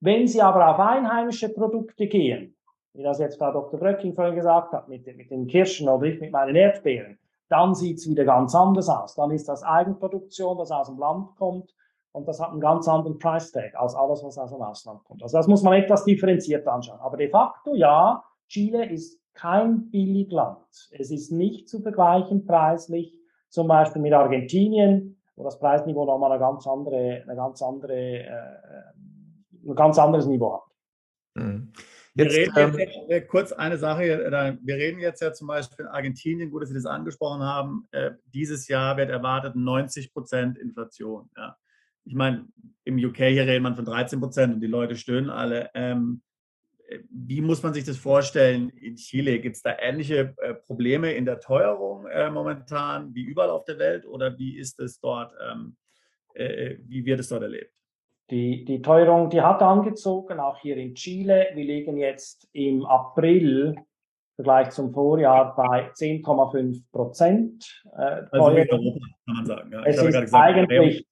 [0.00, 2.56] Wenn Sie aber auf einheimische Produkte gehen,
[2.92, 3.80] wie das jetzt Frau Dr.
[3.80, 7.18] Bröcking vorhin gesagt hat, mit, mit den Kirschen oder ich mit meinen Erdbeeren,
[7.48, 9.14] dann sieht es wieder ganz anders aus.
[9.14, 11.74] Dann ist das Eigenproduktion, das aus dem Land kommt
[12.12, 15.22] und das hat einen ganz anderen Price Tag als alles, was aus dem Ausland kommt.
[15.22, 16.98] Also das muss man etwas differenziert anschauen.
[17.00, 20.64] Aber de facto ja, Chile ist kein Billigland.
[20.92, 23.16] Es ist nicht zu vergleichen preislich,
[23.48, 29.68] zum Beispiel mit Argentinien, wo das Preisniveau nochmal eine ganz andere, eine ganz andere, äh,
[29.68, 30.62] ein ganz anderes Niveau hat.
[31.34, 31.72] Mhm.
[32.16, 35.48] Jetzt, wir reden jetzt, ähm, äh, kurz eine Sache, äh, wir reden jetzt ja zum
[35.48, 40.14] Beispiel in Argentinien, gut, dass Sie das angesprochen haben, äh, dieses Jahr wird erwartet 90
[40.14, 41.28] Prozent Inflation.
[41.36, 41.56] Ja.
[42.04, 42.46] Ich meine,
[42.84, 45.70] im UK hier redet man von 13 Prozent und die Leute stöhnen alle.
[45.74, 46.22] Ähm,
[46.88, 49.38] äh, wie muss man sich das vorstellen in Chile?
[49.40, 53.78] Gibt es da ähnliche äh, Probleme in der Teuerung äh, momentan wie überall auf der
[53.78, 55.76] Welt oder wie ist es dort, ähm,
[56.34, 57.72] wie wird es dort erlebt?
[58.30, 61.48] Die, die Teuerung, die hat angezogen, auch hier in Chile.
[61.54, 67.84] Wir liegen jetzt im April im Vergleich zum Vorjahr bei 10,5 Prozent.
[67.96, 69.72] Äh, also wie Europa, kann man sagen.
[69.72, 69.82] Ja.
[69.84, 71.06] Es, ist gesagt, eigentlich,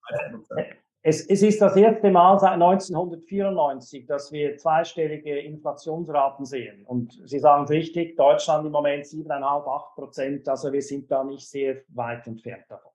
[1.03, 6.85] es, es ist das erste Mal seit 1994, dass wir zweistellige Inflationsraten sehen.
[6.85, 10.49] Und Sie sagen es richtig, Deutschland im Moment 7,5, 8 Prozent.
[10.49, 12.91] Also wir sind da nicht sehr weit entfernt davon.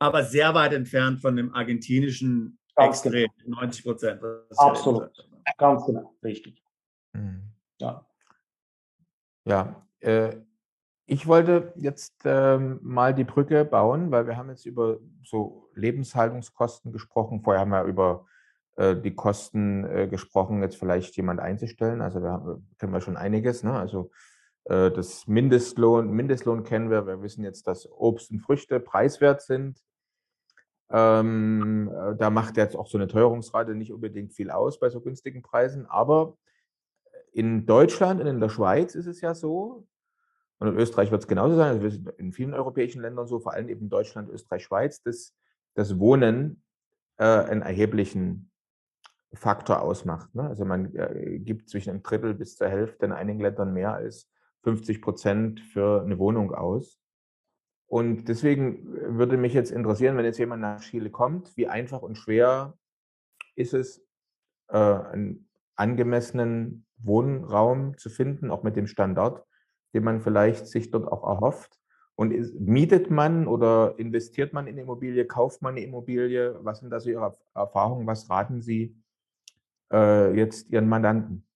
[0.00, 3.60] Aber sehr weit entfernt von dem argentinischen Ganz extrem, genau.
[3.60, 4.22] 90 Prozent.
[4.56, 5.24] Absolut, ja
[5.56, 6.62] ganz genau, richtig.
[7.12, 7.52] Mhm.
[7.80, 8.06] Ja,
[9.44, 10.36] ja äh,
[11.06, 16.92] ich wollte jetzt ähm, mal die Brücke bauen, weil wir haben jetzt über so Lebenshaltungskosten
[16.92, 17.40] gesprochen.
[17.42, 18.26] Vorher haben wir über
[18.76, 22.02] äh, die Kosten äh, gesprochen, jetzt vielleicht jemand einzustellen.
[22.02, 23.62] Also wir haben, kennen wir schon einiges.
[23.62, 23.72] Ne?
[23.72, 24.10] Also
[24.64, 27.06] äh, das Mindestlohn, Mindestlohn kennen wir.
[27.06, 29.82] Wir wissen jetzt, dass Obst und Früchte preiswert sind.
[30.90, 35.00] Ähm, äh, da macht jetzt auch so eine Teuerungsrate nicht unbedingt viel aus bei so
[35.00, 35.86] günstigen Preisen.
[35.86, 36.36] Aber
[37.32, 39.86] in Deutschland und in der Schweiz ist es ja so,
[40.58, 43.68] und in Österreich wird es genauso sein, also in vielen europäischen Ländern so, vor allem
[43.68, 45.34] eben Deutschland, Österreich, Schweiz, dass
[45.74, 46.62] das Wohnen
[47.18, 48.50] äh, einen erheblichen
[49.32, 50.34] Faktor ausmacht.
[50.34, 50.42] Ne?
[50.42, 54.28] Also man äh, gibt zwischen einem Drittel bis zur Hälfte in einigen Ländern mehr als
[54.64, 56.97] 50 Prozent für eine Wohnung aus.
[57.88, 62.16] Und deswegen würde mich jetzt interessieren, wenn jetzt jemand nach Chile kommt, wie einfach und
[62.16, 62.74] schwer
[63.56, 64.04] ist es,
[64.68, 69.42] äh, einen angemessenen Wohnraum zu finden, auch mit dem Standard,
[69.94, 71.78] den man vielleicht sich dort auch erhofft.
[72.14, 76.58] Und ist, mietet man oder investiert man in Immobilie, kauft man eine Immobilie?
[76.62, 78.06] Was sind da so Ihre Erfahrungen?
[78.06, 78.96] Was raten Sie
[79.90, 81.47] äh, jetzt Ihren Mandanten?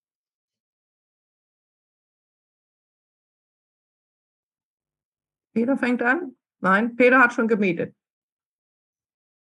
[5.52, 6.34] Peter fängt an?
[6.60, 7.94] Nein, Peter hat schon gemietet.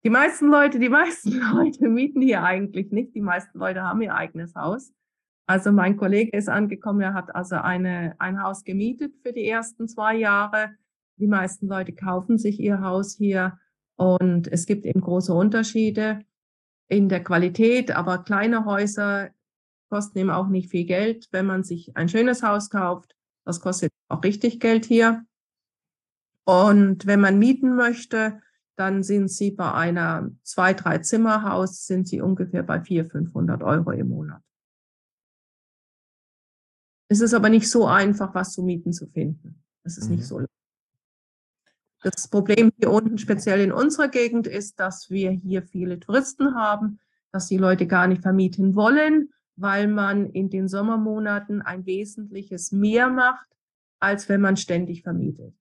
[0.03, 3.13] Die meisten Leute, die meisten Leute mieten hier eigentlich nicht.
[3.15, 4.93] Die meisten Leute haben ihr eigenes Haus.
[5.45, 9.87] Also mein Kollege ist angekommen, er hat also eine, ein Haus gemietet für die ersten
[9.87, 10.75] zwei Jahre
[11.19, 13.59] die meisten Leute kaufen sich ihr Haus hier
[13.97, 16.21] und es gibt eben große Unterschiede
[16.87, 19.29] in der Qualität, aber kleine Häuser
[19.89, 21.27] kosten eben auch nicht viel Geld.
[21.31, 25.25] Wenn man sich ein schönes Haus kauft, das kostet auch richtig Geld hier.
[26.49, 28.41] Und wenn man mieten möchte,
[28.75, 33.91] dann sind sie bei einer zwei, drei Zimmerhaus sind sie ungefähr bei 400, 500 Euro
[33.91, 34.41] im Monat.
[37.07, 39.63] Es ist aber nicht so einfach, was zu mieten zu finden.
[39.83, 40.15] Es ist mhm.
[40.15, 40.43] nicht so
[42.01, 46.99] das Problem hier unten, speziell in unserer Gegend, ist, dass wir hier viele Touristen haben,
[47.31, 53.09] dass die Leute gar nicht vermieten wollen, weil man in den Sommermonaten ein wesentliches mehr
[53.09, 53.47] macht,
[53.99, 55.53] als wenn man ständig vermietet.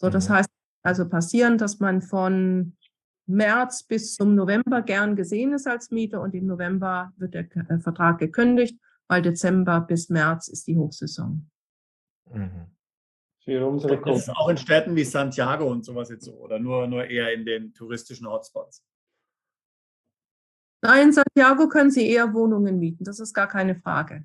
[0.00, 0.34] So, das mhm.
[0.34, 0.48] heißt
[0.82, 2.76] also passieren, dass man von
[3.26, 7.78] März bis zum November gern gesehen ist als Mieter und im November wird der äh,
[7.78, 11.50] Vertrag gekündigt, weil Dezember bis März ist die Hochsaison.
[12.32, 12.78] Mhm
[13.48, 13.96] für.
[14.04, 17.32] Das ist auch in Städten wie Santiago und sowas jetzt so oder nur, nur eher
[17.32, 18.84] in den touristischen Hotspots?
[20.82, 24.24] Nein, in Santiago können Sie eher Wohnungen mieten, das ist gar keine Frage.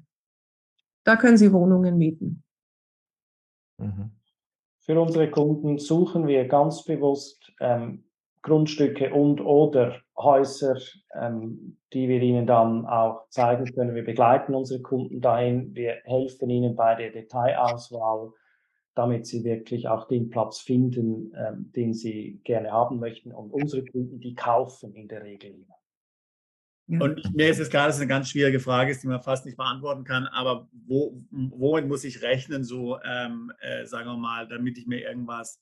[1.03, 2.43] Da können Sie Wohnungen mieten.
[3.78, 4.11] Mhm.
[4.86, 8.03] Für unsere Kunden suchen wir ganz bewusst ähm,
[8.41, 10.77] Grundstücke und oder Häuser,
[11.19, 13.95] ähm, die wir ihnen dann auch zeigen können.
[13.95, 18.34] Wir begleiten unsere Kunden dahin, wir helfen ihnen bei der Detailauswahl
[18.95, 23.31] damit sie wirklich auch den Platz finden, ähm, den sie gerne haben möchten.
[23.31, 25.75] Und unsere Kunden, die kaufen in der Regel immer.
[26.88, 29.45] Und mir ist es klar, dass es eine ganz schwierige Frage ist, die man fast
[29.45, 30.27] nicht beantworten kann.
[30.27, 35.01] Aber wo, womit muss ich rechnen, so ähm, äh, sagen wir mal, damit ich mir
[35.01, 35.61] irgendwas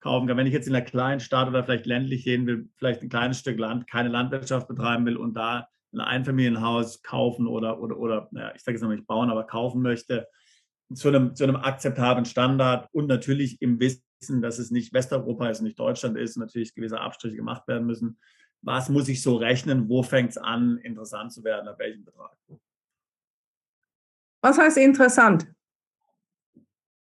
[0.00, 0.38] kaufen kann?
[0.38, 3.40] Wenn ich jetzt in einer kleinen Stadt oder vielleicht ländlich gehen will, vielleicht ein kleines
[3.40, 8.52] Stück Land, keine Landwirtschaft betreiben will und da ein Einfamilienhaus kaufen oder, oder, oder ja,
[8.54, 10.26] ich sage jetzt noch nicht bauen, aber kaufen möchte,
[10.92, 15.60] zu einem, zu einem akzeptablen Standard und natürlich im Wissen, dass es nicht Westeuropa ist,
[15.60, 18.18] nicht Deutschland ist, natürlich gewisse Abstriche gemacht werden müssen.
[18.64, 19.88] Was muss ich so rechnen?
[19.88, 21.68] Wo fängt es an, interessant zu werden?
[21.68, 22.34] Ab welchem Betrag?
[24.40, 25.46] Was heißt interessant?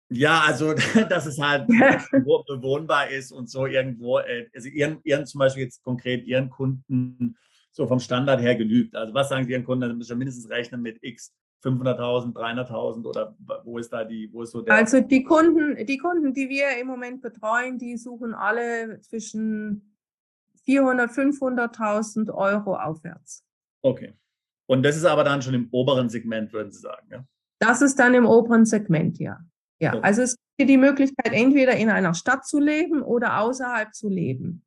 [0.10, 0.74] Ja, also,
[1.10, 1.68] dass es halt
[2.48, 7.38] bewohnbar ist und so irgendwo, äh, also ihren, ihren zum Beispiel jetzt konkret Ihren Kunden
[7.72, 8.96] so vom Standard her genügt.
[8.96, 9.82] Also, was sagen Sie Ihren Kunden?
[9.82, 11.34] Dann müssen wir mindestens rechnen mit X
[11.64, 13.36] 500.000, 300.000 oder
[13.66, 14.74] wo ist da die, wo ist so der?
[14.74, 19.89] Also die Kunden, die Kunden, die wir im Moment betreuen, die suchen alle zwischen
[20.70, 23.44] 400, 500.000 Euro aufwärts.
[23.82, 24.14] Okay.
[24.68, 27.26] Und das ist aber dann schon im oberen Segment, würden Sie sagen, ja?
[27.60, 29.40] Das ist dann im oberen Segment, ja.
[29.82, 30.04] Ja, okay.
[30.04, 34.64] also es gibt die Möglichkeit, entweder in einer Stadt zu leben oder außerhalb zu leben.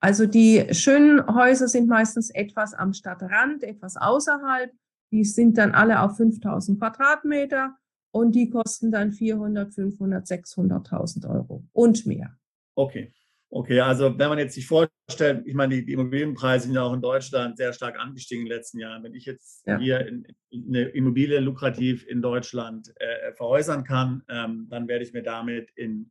[0.00, 4.72] Also die schönen Häuser sind meistens etwas am Stadtrand, etwas außerhalb.
[5.12, 7.76] Die sind dann alle auf 5000 Quadratmeter
[8.12, 12.34] und die kosten dann 400, 500, 600.000 Euro und mehr.
[12.76, 13.12] Okay.
[13.50, 17.00] Okay, also wenn man jetzt sich vorstellt, ich meine, die, Immobilienpreise sind ja auch in
[17.00, 19.04] Deutschland sehr stark angestiegen in den letzten Jahren.
[19.04, 19.78] Wenn ich jetzt ja.
[19.78, 25.12] hier in, in eine Immobilie lukrativ in Deutschland äh, verhäusern kann, ähm, dann werde ich
[25.12, 26.10] mir damit in,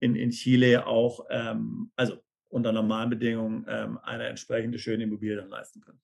[0.00, 2.16] in, in Chile auch, ähm, also
[2.48, 6.00] unter normalen Bedingungen, ähm, eine entsprechende schöne Immobilie dann leisten können.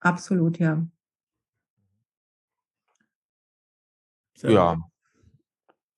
[0.00, 0.86] Absolut, ja.
[4.36, 4.76] Sehr ja.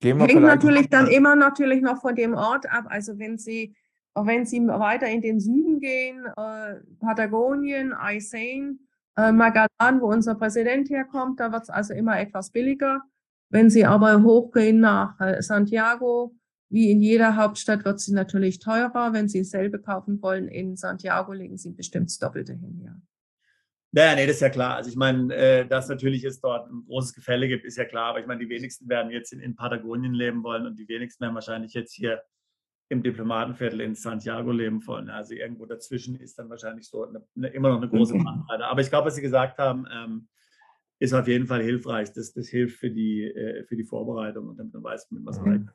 [0.01, 2.87] Gehen wir Hängt natürlich dann immer natürlich noch von dem Ort ab.
[2.89, 3.75] Also wenn Sie,
[4.15, 8.79] wenn Sie weiter in den Süden gehen, äh, Patagonien, Aysén,
[9.17, 13.03] äh, Magadan, wo unser Präsident herkommt, da wird es also immer etwas billiger.
[13.51, 16.35] Wenn Sie aber hochgehen nach äh, Santiago,
[16.71, 19.13] wie in jeder Hauptstadt, wird sie natürlich teurer.
[19.13, 22.95] Wenn Sie dasselbe kaufen wollen in Santiago, legen Sie bestimmt das Doppelte hin, ja.
[23.93, 24.77] Naja, nee, das ist ja klar.
[24.77, 28.11] Also ich meine, äh, dass natürlich es dort ein großes Gefälle gibt, ist ja klar.
[28.11, 31.23] Aber ich meine, die wenigsten werden jetzt in, in Patagonien leben wollen und die wenigsten
[31.23, 32.23] werden wahrscheinlich jetzt hier
[32.89, 35.11] im Diplomatenviertel in Santiago leben wollen.
[35.11, 38.25] Also irgendwo dazwischen ist dann wahrscheinlich so eine, eine, immer noch eine große mhm.
[38.25, 38.67] Bandbreite.
[38.67, 40.29] Aber ich glaube, was Sie gesagt haben, ähm,
[41.01, 42.13] ist auf jeden Fall hilfreich.
[42.13, 45.41] Das, das hilft für die, äh, für die Vorbereitung und damit man weiß, mit was
[45.41, 45.71] man mhm.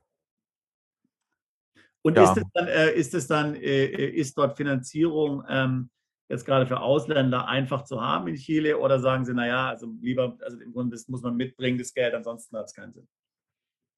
[2.01, 2.23] Und ja.
[2.23, 5.89] ist es dann, äh, ist, es dann äh, äh, ist dort Finanzierung ähm,
[6.29, 10.37] jetzt gerade für Ausländer einfach zu haben in Chile oder sagen Sie, naja, also lieber,
[10.41, 13.07] also im Grunde muss man mitbringen, das Geld, ansonsten hat es keinen Sinn?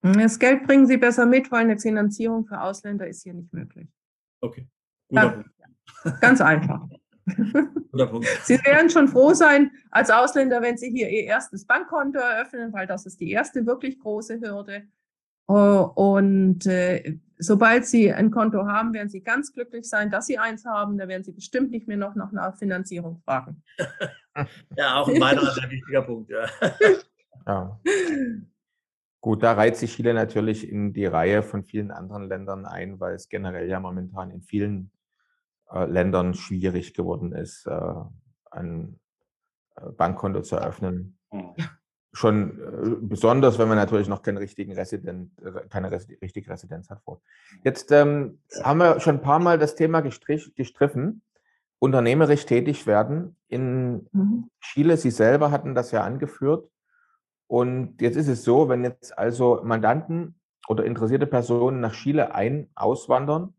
[0.02, 3.88] Das Geld bringen Sie besser mit, weil eine Finanzierung für Ausländer ist hier nicht möglich.
[4.40, 4.68] Okay.
[5.08, 5.50] Guter Punkt.
[6.20, 6.86] Ganz einfach.
[7.26, 12.86] Sie werden schon froh sein als Ausländer, wenn Sie hier Ihr erstes Bankkonto eröffnen, weil
[12.86, 14.88] das ist die erste wirklich große Hürde.
[15.48, 20.38] Äh, und äh, sobald Sie ein Konto haben, werden Sie ganz glücklich sein, dass Sie
[20.38, 20.98] eins haben.
[20.98, 23.62] Da werden Sie bestimmt nicht mehr noch nach einer Finanzierung fragen.
[24.76, 26.30] ja, auch ein weiterer sehr wichtiger Punkt.
[26.30, 26.46] Ja.
[27.46, 27.80] ja.
[29.20, 33.14] Gut, da reiht sich Chile natürlich in die Reihe von vielen anderen Ländern ein, weil
[33.14, 34.90] es generell ja momentan in vielen
[35.70, 37.94] äh, Ländern schwierig geworden ist, äh,
[38.50, 38.98] ein
[39.76, 41.18] äh, Bankkonto zu eröffnen.
[41.32, 41.54] Ja.
[42.12, 47.02] Schon äh, besonders, wenn man natürlich noch keinen richtigen Resident, äh, keine richtige Residenz hat
[47.02, 47.20] vor.
[47.64, 51.22] Jetzt ähm, haben wir schon ein paar Mal das Thema gestrich, gestriffen.
[51.80, 54.50] Unternehmerisch tätig werden in mhm.
[54.60, 54.96] Chile.
[54.96, 56.68] Sie selber hatten das ja angeführt.
[57.46, 60.38] Und jetzt ist es so, wenn jetzt also Mandanten
[60.68, 63.54] oder interessierte Personen nach Chile ein auswandern,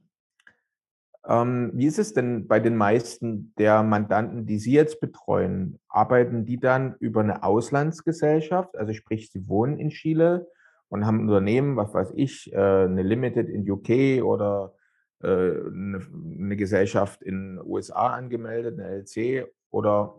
[1.30, 5.80] wie ist es denn bei den meisten der Mandanten, die Sie jetzt betreuen?
[5.88, 8.76] Arbeiten die dann über eine Auslandsgesellschaft?
[8.76, 10.48] Also sprich, sie wohnen in Chile
[10.88, 14.74] und haben ein Unternehmen, was weiß ich, äh, eine Limited in UK oder
[15.22, 20.16] äh, eine, Gesellschaft in USA angemeldet, eine LC oder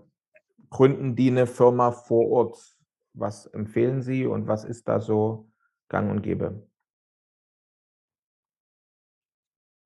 [0.70, 2.76] gründen die eine Firma vor Ort?
[3.14, 5.48] Was empfehlen Sie und was ist da so
[5.88, 6.69] gang und gäbe?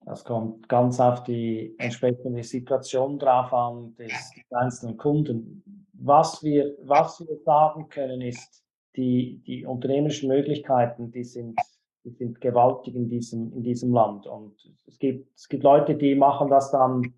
[0.04, 5.88] Das kommt ganz auf die entsprechende Situation drauf an, des, einzelnen Kunden.
[5.94, 8.62] Was wir, was wir sagen können, ist,
[8.96, 11.58] die, die unternehmerischen Möglichkeiten, die sind,
[12.04, 14.26] die sind gewaltig in diesem, in diesem Land.
[14.26, 14.54] Und
[14.86, 17.14] es gibt, es gibt Leute, die machen das dann,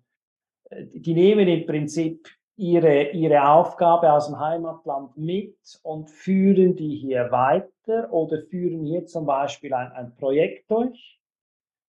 [0.71, 7.31] die nehmen im Prinzip ihre, ihre Aufgabe aus dem Heimatland mit und führen die hier
[7.31, 11.16] weiter oder führen hier zum Beispiel ein, ein Projekt durch.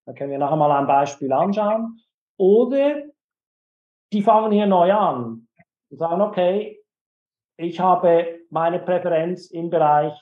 [0.09, 2.01] Da können wir nachher mal ein Beispiel anschauen.
[2.39, 3.03] Oder
[4.11, 5.47] die fangen hier neu an
[5.91, 6.83] und sagen, okay,
[7.59, 10.15] ich habe meine Präferenz im Bereich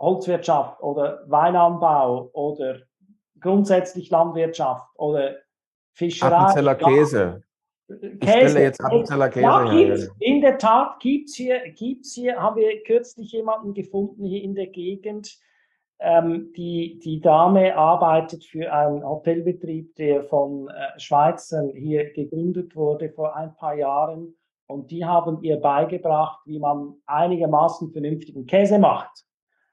[0.00, 2.80] Holzwirtschaft oder Weinanbau oder
[3.38, 5.36] grundsätzlich Landwirtschaft oder
[5.92, 6.34] Fischerei.
[6.34, 7.44] Appenzeller Käse.
[8.20, 8.60] Käse.
[8.60, 9.42] jetzt Appenzeller Käse.
[9.42, 14.24] Ja, gibt's, in der Tat gibt es hier, gibt's hier, haben wir kürzlich jemanden gefunden
[14.24, 15.38] hier in der Gegend.
[16.02, 23.10] Ähm, die, die Dame arbeitet für einen Hotelbetrieb, der von äh, Schweizern hier gegründet wurde
[23.10, 24.34] vor ein paar Jahren.
[24.66, 29.10] Und die haben ihr beigebracht, wie man einigermaßen vernünftigen Käse macht.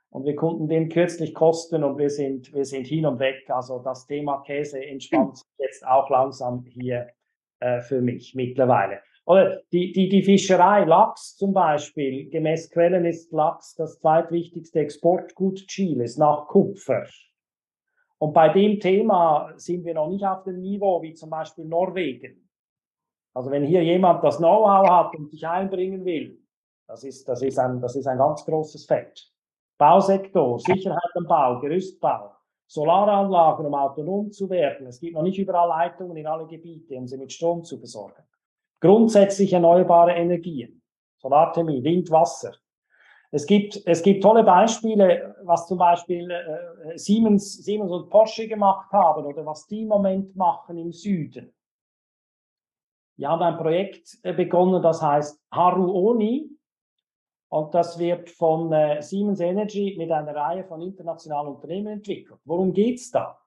[0.09, 3.49] Und wir konnten den kürzlich kosten und wir sind, wir sind hin und weg.
[3.49, 7.07] Also das Thema Käse entspannt sich jetzt auch langsam hier
[7.59, 8.99] äh, für mich mittlerweile.
[9.27, 15.67] Oder die, die, die Fischerei, Lachs zum Beispiel, gemäß Quellen ist Lachs das zweitwichtigste Exportgut
[15.67, 17.05] Chiles nach Kupfer.
[18.19, 22.49] Und bei dem Thema sind wir noch nicht auf dem Niveau wie zum Beispiel Norwegen.
[23.33, 26.41] Also wenn hier jemand das Know-how hat und sich einbringen will,
[26.87, 29.29] das ist, das, ist ein, das ist ein ganz großes Feld.
[29.77, 32.31] Bausektor, Sicherheit am Bau, Gerüstbau,
[32.65, 34.87] Solaranlagen, um autonom zu werden.
[34.87, 38.23] Es gibt noch nicht überall Leitungen in alle Gebiete, um sie mit Strom zu versorgen.
[38.79, 40.81] Grundsätzlich erneuerbare Energien,
[41.17, 42.53] Solarthermie, Wind, Wasser.
[43.31, 48.91] Es gibt, es gibt tolle Beispiele, was zum Beispiel äh, Siemens, Siemens und Porsche gemacht
[48.91, 51.53] haben oder was die im Moment machen im Süden.
[53.17, 56.51] Wir haben ein Projekt äh, begonnen, das heißt Haruoni.
[57.49, 62.39] Und das wird von äh, Siemens Energy mit einer Reihe von internationalen Unternehmen entwickelt.
[62.45, 63.39] Worum geht's da?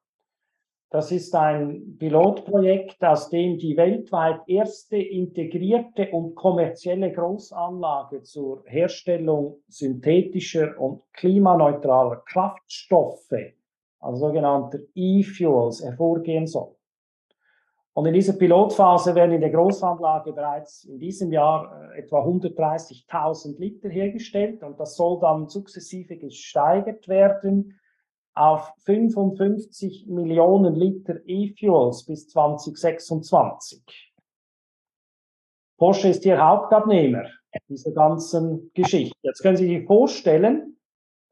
[0.92, 9.62] Das ist ein Pilotprojekt, aus dem die weltweit erste integrierte und kommerzielle Großanlage zur Herstellung
[9.68, 13.54] synthetischer und klimaneutraler Kraftstoffe,
[14.00, 16.74] also sogenannter E-Fuels, hervorgehen soll.
[17.92, 23.60] Und in dieser Pilotphase werden in der Großanlage bereits in diesem Jahr äh, etwa 130.000
[23.60, 27.78] Liter hergestellt und das soll dann sukzessive gesteigert werden
[28.34, 34.12] auf 55 Millionen Liter E-Fuels bis 2026.
[35.78, 37.24] Porsche ist hier Hauptabnehmer
[37.68, 39.16] dieser ganzen Geschichte.
[39.22, 40.76] Jetzt können Sie sich vorstellen,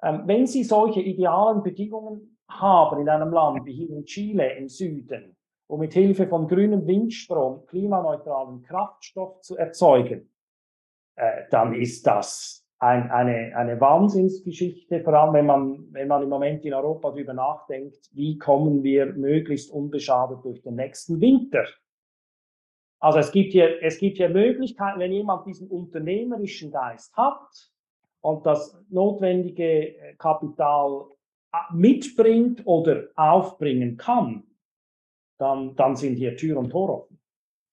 [0.03, 4.69] ähm, wenn Sie solche idealen Bedingungen haben in einem Land wie hier in Chile im
[4.69, 5.37] Süden,
[5.69, 10.33] um mit Hilfe von grünem Windstrom klimaneutralen Kraftstoff zu erzeugen,
[11.17, 16.29] äh, dann ist das ein, eine, eine Wahnsinnsgeschichte, vor allem wenn man, wenn man im
[16.29, 21.67] Moment in Europa darüber nachdenkt, wie kommen wir möglichst unbeschadet durch den nächsten Winter.
[23.01, 27.73] Also es gibt hier, es gibt hier Möglichkeiten, wenn jemand diesen unternehmerischen Geist hat
[28.21, 31.07] und das notwendige äh, Kapital
[31.53, 34.45] äh, mitbringt oder aufbringen kann,
[35.39, 37.08] dann, dann sind hier Tür und Tor offen.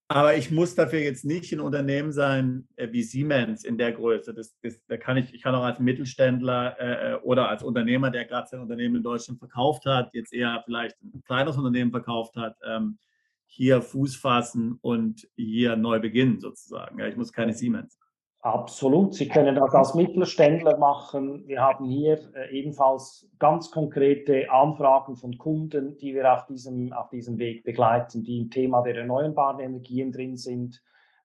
[0.08, 4.36] Aber ich muss dafür jetzt nicht ein Unternehmen sein äh, wie Siemens in der Größe.
[4.36, 8.12] Das, das, da kann ich, ich kann auch als Mittelständler äh, äh oder als Unternehmer,
[8.12, 12.36] der gerade sein Unternehmen in Deutschland verkauft hat, jetzt eher vielleicht ein kleines Unternehmen verkauft
[12.36, 13.00] hat, ähm,
[13.48, 17.00] hier Fuß fassen und hier neu beginnen sozusagen.
[17.00, 17.98] Ja, ich muss keine Siemens.
[18.46, 19.16] Absolut.
[19.16, 21.48] Sie können das als Mittelständler machen.
[21.48, 27.10] Wir haben hier äh, ebenfalls ganz konkrete Anfragen von Kunden, die wir auf diesem, auf
[27.10, 30.80] diesem Weg begleiten, die im Thema der erneuerbaren Energien drin sind,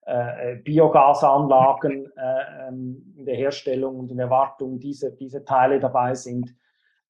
[0.07, 5.79] äh, äh Biogasanlagen äh, ähm, in der Herstellung und in der Wartung dieser diese Teile
[5.79, 6.55] dabei sind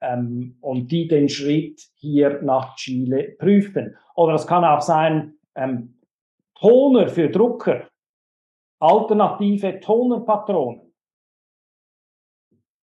[0.01, 3.95] ähm, und die den Schritt hier nach Chile prüfen.
[4.16, 6.01] Oder es kann auch sein, ähm,
[6.55, 7.90] Toner für Drucker
[8.82, 10.93] alternative Tonerpatronen.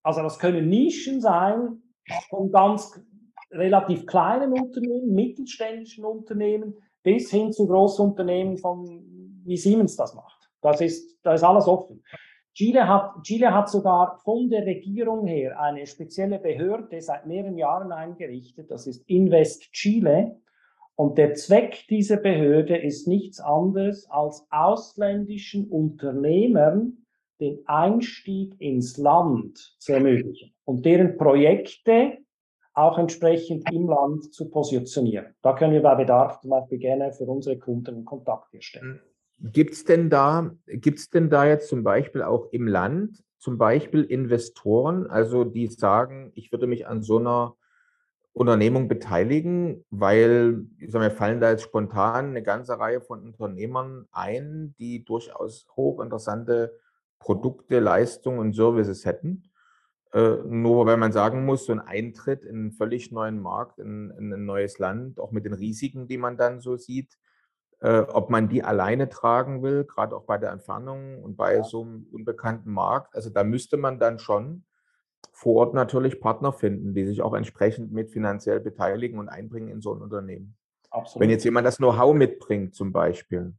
[0.02, 1.82] Also das können Nischen sein
[2.30, 2.98] von ganz
[3.50, 9.04] relativ kleinen Unternehmen, mittelständischen Unternehmen bis hin zu Großunternehmen von
[9.44, 10.50] wie Siemens das macht.
[10.60, 12.02] Das ist, da ist alles offen.
[12.54, 17.92] Chile hat, Chile hat sogar von der Regierung her eine spezielle Behörde seit mehreren Jahren
[17.92, 18.70] eingerichtet.
[18.70, 20.40] Das ist Invest Chile.
[20.98, 27.04] Und der Zweck dieser Behörde ist nichts anderes, als ausländischen Unternehmern
[27.40, 32.18] den Einstieg ins Land zu ermöglichen und deren Projekte
[32.74, 35.26] auch entsprechend im Land zu positionieren.
[35.40, 39.00] Da können wir bei Bedarf zum Beispiel gerne für unsere Kunden Kontakt herstellen.
[39.38, 40.10] Gibt es denn
[41.10, 46.50] denn da jetzt zum Beispiel auch im Land zum Beispiel Investoren, also die sagen, ich
[46.50, 47.54] würde mich an so einer
[48.38, 54.74] Unternehmung beteiligen, weil, sage, mir fallen da jetzt spontan eine ganze Reihe von Unternehmern ein,
[54.78, 56.78] die durchaus hochinteressante
[57.18, 59.50] Produkte, Leistungen und Services hätten.
[60.12, 64.10] Äh, nur weil man sagen muss, so ein Eintritt in einen völlig neuen Markt, in,
[64.16, 67.18] in ein neues Land, auch mit den Risiken, die man dann so sieht,
[67.80, 71.82] äh, ob man die alleine tragen will, gerade auch bei der Entfernung und bei so
[71.82, 73.16] einem unbekannten Markt.
[73.16, 74.64] Also da müsste man dann schon
[75.32, 79.80] vor Ort natürlich Partner finden, die sich auch entsprechend mit finanziell beteiligen und einbringen in
[79.80, 80.56] so ein Unternehmen.
[80.90, 81.22] Absolut.
[81.22, 83.54] Wenn jetzt jemand das Know-how mitbringt, zum Beispiel.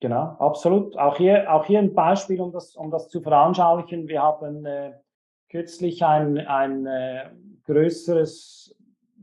[0.00, 0.96] Genau, absolut.
[0.98, 4.08] Auch hier, auch hier ein Beispiel, um das, um das zu veranschaulichen.
[4.08, 4.92] Wir haben äh,
[5.48, 7.30] kürzlich ein, ein äh,
[7.64, 8.76] größeres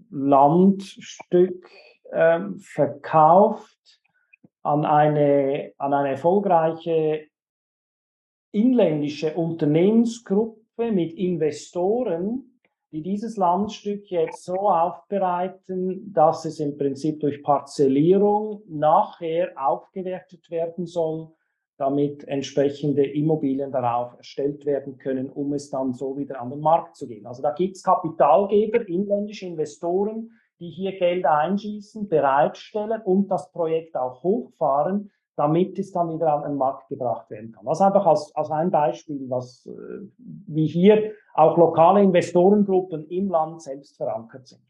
[0.10, 1.70] Landstück
[2.12, 4.02] äh, verkauft
[4.64, 7.28] an eine, an eine erfolgreiche
[8.52, 12.59] inländische Unternehmensgruppe mit Investoren,
[12.91, 20.86] die dieses Landstück jetzt so aufbereiten, dass es im Prinzip durch Parzellierung nachher aufgewertet werden
[20.86, 21.29] soll,
[21.77, 26.95] damit entsprechende Immobilien darauf erstellt werden können, um es dann so wieder an den Markt
[26.95, 27.25] zu geben.
[27.25, 30.29] Also da gibt es Kapitalgeber, inländische Investoren,
[30.59, 36.43] die hier Geld einschießen, bereitstellen und das Projekt auch hochfahren, damit es dann wieder an
[36.43, 37.65] den Markt gebracht werden kann.
[37.65, 43.61] Das einfach als, als ein Beispiel, was, äh, wie hier auch lokale Investorengruppen im Land
[43.61, 44.61] selbst verankert sind.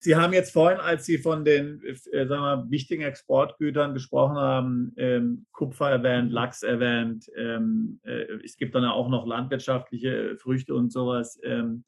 [0.00, 4.92] Sie haben jetzt vorhin, als Sie von den äh, sagen wir, wichtigen Exportgütern gesprochen haben,
[4.96, 7.28] ähm, Kupfer erwähnt, Lachs erwähnt.
[7.36, 11.40] Ähm, äh, es gibt dann auch noch landwirtschaftliche Früchte und sowas.
[11.42, 11.84] Ähm,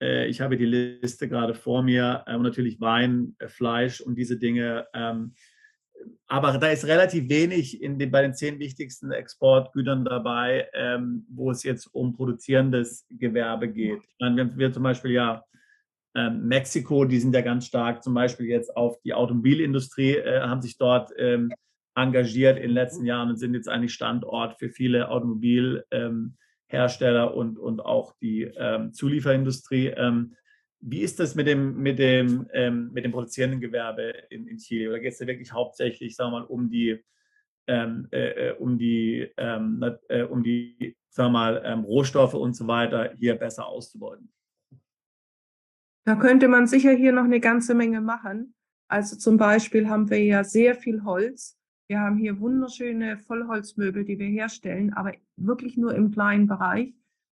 [0.00, 2.24] äh, ich habe die Liste gerade vor mir.
[2.28, 4.86] und natürlich Wein, äh, Fleisch und diese Dinge.
[6.02, 11.26] Ähm, aber da ist relativ wenig in den, bei den zehn wichtigsten Exportgütern dabei, ähm,
[11.28, 14.02] wo es jetzt um produzierendes Gewerbe geht.
[14.02, 15.44] Ich meine, wir, wir zum Beispiel ja
[16.14, 20.62] ähm, Mexiko, die sind ja ganz stark zum Beispiel jetzt auf die Automobilindustrie, äh, haben
[20.62, 21.52] sich dort ähm,
[21.94, 27.58] engagiert in den letzten Jahren und sind jetzt eigentlich Standort für viele Automobilhersteller ähm, und,
[27.58, 29.92] und auch die ähm, Zulieferindustrie.
[30.84, 34.90] Wie ist das mit dem, mit dem, ähm, mit dem produzierenden Gewerbe in, in Chile?
[34.90, 37.00] Oder geht es da wirklich hauptsächlich, sagen wir mal, um die,
[37.68, 42.54] ähm, äh, äh um die, ähm, äh, um die, sagen wir mal, ähm, Rohstoffe und
[42.54, 44.32] so weiter hier besser auszubeuten?
[46.04, 48.54] Da könnte man sicher hier noch eine ganze Menge machen.
[48.88, 51.56] Also zum Beispiel haben wir ja sehr viel Holz.
[51.86, 56.92] Wir haben hier wunderschöne Vollholzmöbel, die wir herstellen, aber wirklich nur im kleinen Bereich.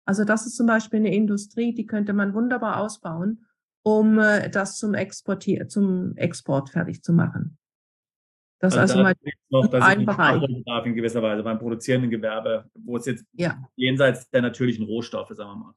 [0.10, 3.46] Also das ist zum Beispiel eine Industrie, die könnte man wunderbar ausbauen,
[3.84, 7.60] um äh, das zum, Exportier zum Export fertig zu machen.
[8.58, 9.14] Das also, also mal
[9.52, 10.42] noch, dass ein Bereich.
[10.86, 13.62] in gewisser Weise beim produzierenden Gewerbe, wo es jetzt ja.
[13.76, 15.74] jenseits der natürlichen Rohstoffe, sagen wir mal.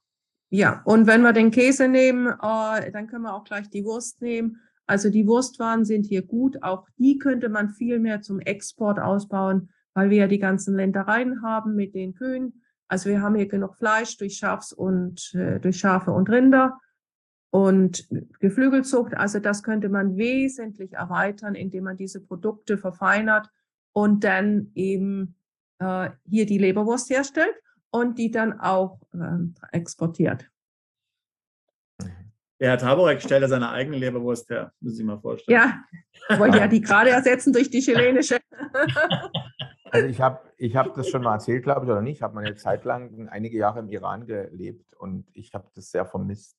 [0.49, 4.23] Ja, und wenn wir den Käse nehmen, äh, dann können wir auch gleich die Wurst
[4.23, 4.63] nehmen.
[4.87, 6.63] Also die Wurstwaren sind hier gut.
[6.63, 11.43] Auch die könnte man viel mehr zum Export ausbauen, weil wir ja die ganzen Ländereien
[11.43, 12.62] haben mit den Kühen.
[12.93, 16.79] Also wir haben hier genug Fleisch durch Schafs und äh, durch Schafe und Rinder
[17.49, 18.07] und
[18.39, 19.15] Geflügelzucht.
[19.15, 23.49] Also das könnte man wesentlich erweitern, indem man diese Produkte verfeinert
[23.93, 25.37] und dann eben
[25.79, 27.55] äh, hier die Leberwurst herstellt
[27.89, 29.39] und die dann auch äh,
[29.75, 30.51] exportiert.
[32.61, 35.59] Der Herr Taborek stellt ja seine eigene Leberwurst her, müssen Sie sich mal vorstellen.
[36.29, 38.39] Ja, wollte ja die gerade ersetzen durch die chilenische.
[39.93, 42.17] Also ich habe ich hab das schon mal erzählt, glaube ich, oder nicht.
[42.17, 46.07] Ich habe meine Zeit lang einige Jahre im Iran gelebt und ich habe das sehr
[46.07, 46.57] vermisst,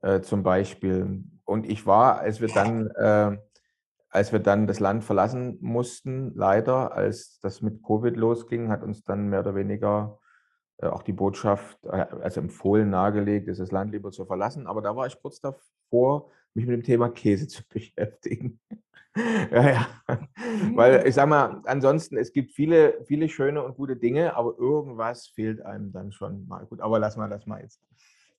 [0.00, 1.22] äh, zum Beispiel.
[1.44, 3.36] Und ich war, als wir dann, äh,
[4.08, 9.04] als wir dann das Land verlassen mussten, leider, als das mit Covid losging, hat uns
[9.04, 10.18] dann mehr oder weniger
[10.78, 14.66] äh, auch die Botschaft, äh, also empfohlen, nahegelegt, dieses Land lieber zu verlassen.
[14.66, 18.60] Aber da war ich kurz davor, mich mit dem Thema Käse zu beschäftigen.
[19.50, 19.88] ja, ja.
[20.74, 25.26] Weil ich sage mal, ansonsten, es gibt viele, viele schöne und gute Dinge, aber irgendwas
[25.28, 26.64] fehlt einem dann schon mal.
[26.66, 27.80] Gut, aber lassen wir das mal jetzt.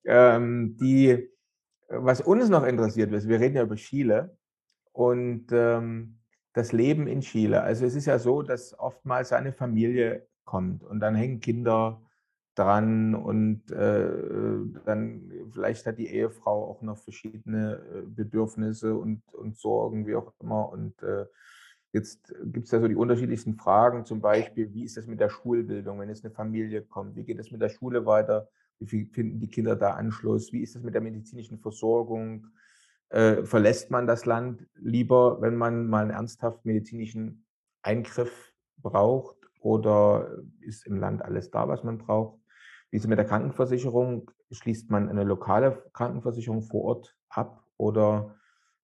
[0.06, 1.30] Ähm, die,
[1.90, 4.36] was uns noch interessiert ist, wir reden ja über Chile
[4.94, 6.20] und ähm,
[6.54, 7.62] das Leben in Chile.
[7.62, 12.02] Also es ist ja so, dass oftmals eine Familie kommt und dann hängen Kinder
[12.56, 14.10] dran und äh,
[14.86, 20.34] dann vielleicht hat die Ehefrau auch noch verschiedene äh, Bedürfnisse und, und Sorgen, wie auch
[20.42, 20.70] immer.
[20.70, 21.26] Und äh,
[21.94, 25.30] jetzt gibt es ja so die unterschiedlichsten Fragen, zum Beispiel, wie ist das mit der
[25.30, 27.16] Schulbildung, wenn jetzt eine Familie kommt?
[27.16, 28.50] Wie geht es mit der Schule weiter?
[28.80, 30.52] Wie finden die Kinder da Anschluss?
[30.52, 32.48] Wie ist das mit der medizinischen Versorgung?
[33.10, 37.46] Äh, verlässt man das Land lieber, wenn man mal einen ernsthaft medizinischen
[37.82, 39.38] Eingriff braucht?
[39.62, 42.41] Oder ist im Land alles da, was man braucht?
[42.92, 44.30] Wie ist es mit der Krankenversicherung?
[44.52, 48.36] Schließt man eine lokale Krankenversicherung vor Ort ab oder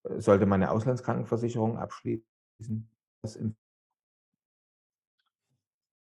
[0.03, 2.89] äh, sollte man eine Auslandskrankenversicherung abschließen?
[3.21, 3.57] Was sind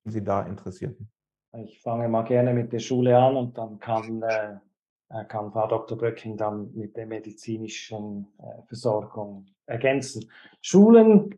[0.06, 1.12] Sie da Interessierten?
[1.54, 4.58] Ich fange mal gerne mit der Schule an und dann kann, äh,
[5.10, 5.98] äh kann Frau Dr.
[5.98, 10.30] Böcking dann mit der medizinischen äh, Versorgung ergänzen.
[10.62, 11.36] Schulen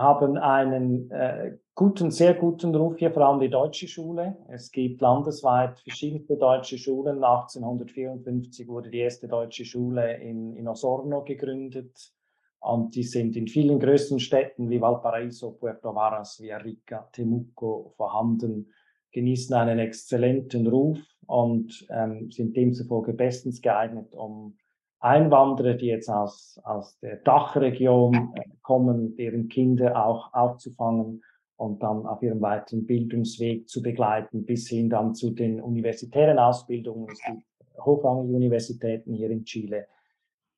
[0.00, 4.36] haben einen äh, guten, sehr guten Ruf hier, vor allem die deutsche Schule.
[4.48, 7.22] Es gibt landesweit verschiedene deutsche Schulen.
[7.22, 12.14] 1854 wurde die erste deutsche Schule in, in Osorno gegründet.
[12.60, 18.72] Und die sind in vielen größeren Städten wie Valparaiso, Puerto Varas, Villarrica, Temuco vorhanden,
[19.12, 24.56] genießen einen exzellenten Ruf und ähm, sind demzufolge bestens geeignet, um
[25.00, 31.22] Einwanderer, die jetzt aus, aus der Dachregion äh, kommen, deren Kinder auch aufzufangen
[31.56, 37.08] und dann auf ihrem weiteren Bildungsweg zu begleiten, bis hin dann zu den universitären Ausbildungen.
[37.10, 37.42] Es gibt
[37.84, 39.86] Universitäten hier in Chile,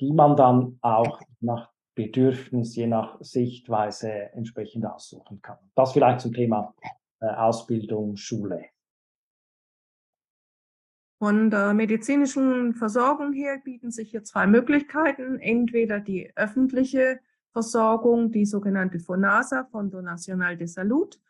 [0.01, 5.59] die man dann auch nach Bedürfnis, je nach Sichtweise entsprechend aussuchen kann.
[5.75, 6.75] Das vielleicht zum Thema
[7.21, 8.65] äh, Ausbildung, Schule.
[11.23, 15.39] Von der medizinischen Versorgung her bieten sich hier zwei Möglichkeiten.
[15.39, 17.21] Entweder die öffentliche
[17.53, 21.21] Versorgung, die sogenannte FONASA, Fondo Nacional de Salud,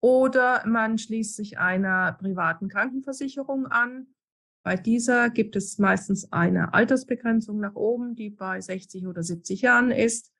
[0.00, 4.06] oder man schließt sich einer privaten Krankenversicherung an.
[4.62, 9.90] Bei dieser gibt es meistens eine Altersbegrenzung nach oben, die bei 60 oder 70 Jahren
[9.90, 10.32] ist.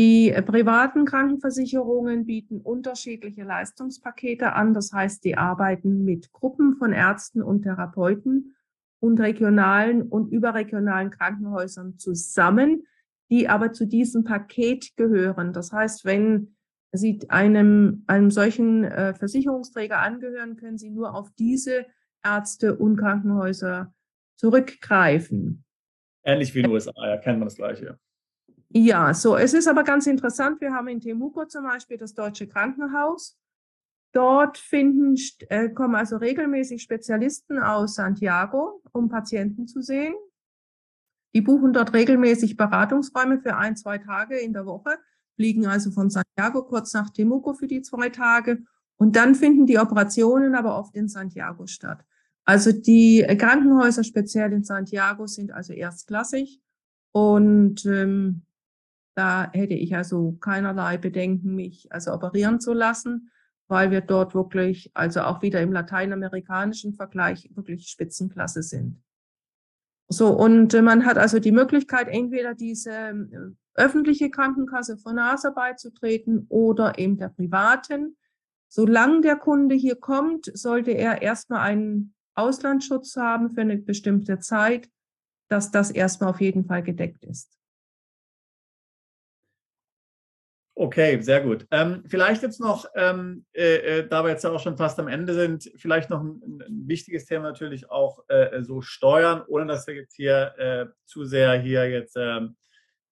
[0.00, 4.72] Die äh, privaten Krankenversicherungen bieten unterschiedliche Leistungspakete an.
[4.72, 8.56] Das heißt, die arbeiten mit Gruppen von Ärzten und Therapeuten
[9.00, 12.86] und regionalen und überregionalen Krankenhäusern zusammen,
[13.30, 15.52] die aber zu diesem Paket gehören.
[15.52, 16.56] Das heißt, wenn
[16.92, 21.84] Sie einem, einem solchen äh, Versicherungsträger angehören, können Sie nur auf diese
[22.24, 23.92] Ärzte und Krankenhäuser
[24.36, 25.62] zurückgreifen.
[26.24, 27.98] Ähnlich wie in den USA, ja, kennt man das Gleiche.
[28.72, 30.60] Ja, so, es ist aber ganz interessant.
[30.60, 33.36] Wir haben in Temuco zum Beispiel das Deutsche Krankenhaus.
[34.12, 35.16] Dort finden,
[35.48, 40.14] äh, kommen also regelmäßig Spezialisten aus Santiago, um Patienten zu sehen.
[41.34, 44.98] Die buchen dort regelmäßig Beratungsräume für ein, zwei Tage in der Woche,
[45.34, 48.62] fliegen also von Santiago kurz nach Temuco für die zwei Tage.
[48.96, 52.04] Und dann finden die Operationen aber oft in Santiago statt.
[52.44, 56.60] Also die Krankenhäuser speziell in Santiago sind also erstklassig.
[57.12, 58.42] Und ähm,
[59.20, 63.30] da hätte ich also keinerlei Bedenken, mich also operieren zu lassen,
[63.68, 69.02] weil wir dort wirklich, also auch wieder im lateinamerikanischen Vergleich, wirklich Spitzenklasse sind.
[70.08, 73.14] So, und äh, man hat also die Möglichkeit, entweder diese äh,
[73.74, 78.16] öffentliche Krankenkasse von NASA beizutreten oder eben der privaten.
[78.68, 84.88] Solange der Kunde hier kommt, sollte er erstmal einen Auslandsschutz haben für eine bestimmte Zeit,
[85.48, 87.59] dass das erstmal auf jeden Fall gedeckt ist.
[90.80, 91.66] Okay, sehr gut.
[91.72, 95.34] Ähm, vielleicht jetzt noch, ähm, äh, äh, da wir jetzt auch schon fast am Ende
[95.34, 99.94] sind, vielleicht noch ein, ein wichtiges Thema natürlich auch äh, so Steuern, ohne dass wir
[99.94, 102.56] jetzt hier äh, zu sehr hier jetzt ähm,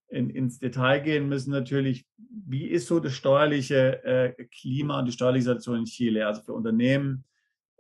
[0.09, 1.51] in, ins Detail gehen müssen.
[1.51, 6.27] Natürlich, wie ist so das steuerliche äh, Klima und die steuerliche Situation in Chile?
[6.27, 7.27] Also für Unternehmen,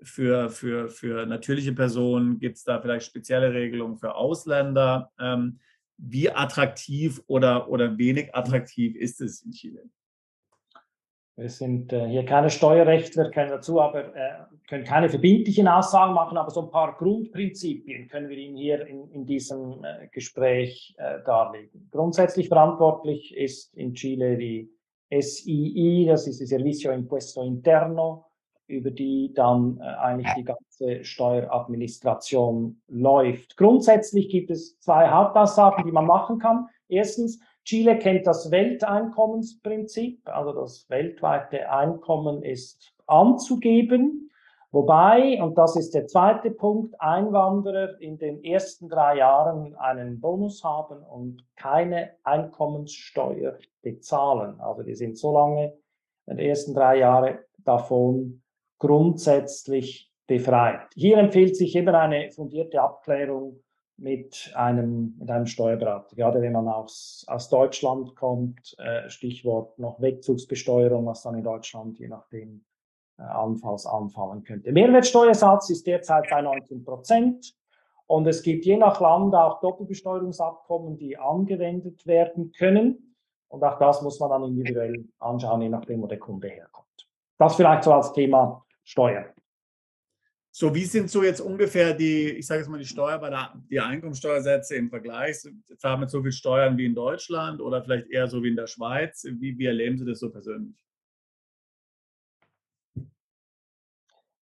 [0.02, 5.10] für, für, für natürliche Personen gibt es da vielleicht spezielle Regelungen für Ausländer.
[5.18, 5.60] Ähm,
[5.98, 9.82] wie attraktiv oder, oder wenig attraktiv ist es in Chile?
[11.36, 14.30] Wir sind äh, hier keine Steuerrechtler, können dazu aber äh,
[14.68, 19.08] können keine verbindlichen Aussagen machen, aber so ein paar Grundprinzipien können wir Ihnen hier in,
[19.12, 21.88] in diesem äh, Gespräch äh, darlegen.
[21.92, 24.68] Grundsätzlich verantwortlich ist in Chile die
[25.10, 28.27] SII, das ist die Servicio Impuesto Interno,
[28.68, 33.56] über die dann äh, eigentlich die ganze Steueradministration läuft.
[33.56, 36.68] Grundsätzlich gibt es zwei Hauptaussagen, die man machen kann.
[36.88, 44.30] Erstens, Chile kennt das Welteinkommensprinzip, also das weltweite Einkommen ist anzugeben,
[44.70, 50.64] wobei, und das ist der zweite Punkt, Einwanderer in den ersten drei Jahren einen Bonus
[50.64, 54.60] haben und keine Einkommenssteuer bezahlen.
[54.60, 55.74] Also die sind so lange
[56.26, 58.40] in den ersten drei Jahre davon
[58.78, 60.88] grundsätzlich befreit.
[60.94, 63.60] Hier empfiehlt sich immer eine fundierte Abklärung
[63.96, 70.00] mit einem, mit einem Steuerberater, gerade wenn man aus, aus Deutschland kommt, äh, Stichwort noch
[70.00, 72.64] Wegzugsbesteuerung, was dann in Deutschland je nachdem
[73.18, 74.70] äh, allenfalls anfallen könnte.
[74.70, 77.54] Mehrwertsteuersatz ist derzeit bei 19 Prozent
[78.06, 83.16] und es gibt je nach Land auch Doppelbesteuerungsabkommen, die angewendet werden können
[83.48, 86.86] und auch das muss man dann individuell anschauen, je nachdem, wo der Kunde herkommt.
[87.38, 89.26] Das vielleicht so als Thema Steuern.
[90.50, 93.52] So, wie sind so jetzt ungefähr die, ich sage jetzt mal, die Steuer bei der
[93.70, 95.36] die Einkommensteuersätze im Vergleich?
[95.76, 98.66] Zahlen wir so viel Steuern wie in Deutschland oder vielleicht eher so wie in der
[98.66, 99.24] Schweiz?
[99.24, 100.74] Wie, wie erleben Sie das so persönlich?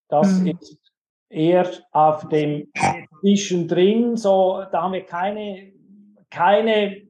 [0.07, 0.47] Das mhm.
[0.47, 0.79] ist
[1.29, 2.71] eher auf dem
[3.19, 5.73] Zwischendrin, so, da haben wir keine,
[6.29, 7.06] keine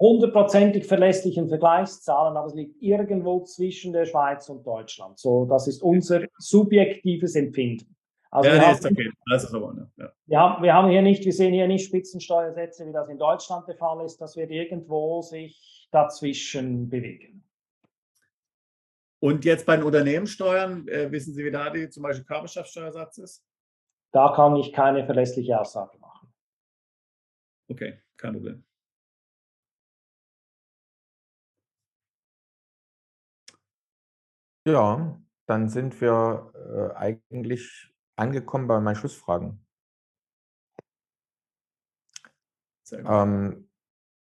[0.00, 5.18] hundertprozentig verlässlichen Vergleichszahlen, aber es liegt irgendwo zwischen der Schweiz und Deutschland.
[5.18, 7.94] So, das ist unser subjektives Empfinden.
[8.30, 9.10] Also ja, nee, ist okay.
[9.30, 9.90] Das ist aber, ne?
[9.98, 10.12] ja.
[10.26, 13.76] ja, wir haben hier nicht, wir sehen hier nicht Spitzensteuersätze, wie das in Deutschland der
[13.76, 14.18] Fall ist.
[14.20, 17.44] Das wird irgendwo sich dazwischen bewegen.
[19.18, 23.44] Und jetzt bei den Unternehmenssteuern, äh, wissen Sie, wie da die zum Beispiel Körperschaftssteuersatz ist?
[24.12, 26.32] Da kann ich keine verlässliche Aussage machen.
[27.68, 28.64] Okay, kein Problem.
[34.70, 39.66] Ja, dann sind wir äh, eigentlich angekommen bei meinen Schlussfragen.
[42.92, 43.68] Ähm,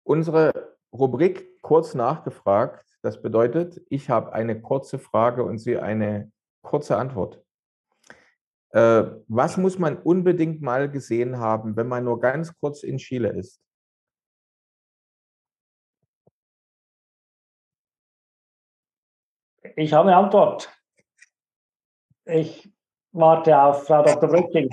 [0.04, 6.96] unsere Rubrik kurz nachgefragt, das bedeutet, ich habe eine kurze Frage und Sie eine kurze
[6.96, 7.44] Antwort.
[8.70, 13.30] Äh, was muss man unbedingt mal gesehen haben, wenn man nur ganz kurz in Chile
[13.30, 13.60] ist?
[19.78, 20.76] Ich habe eine Antwort.
[22.24, 22.68] Ich
[23.12, 24.28] warte auf Frau Dr.
[24.28, 24.68] Brücking.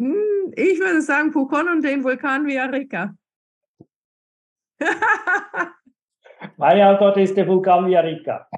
[0.00, 3.14] Hm, ich würde sagen Pucon und den Vulkan Villarrica.
[6.56, 8.48] Meine Antwort ist der Vulkan Villarrica.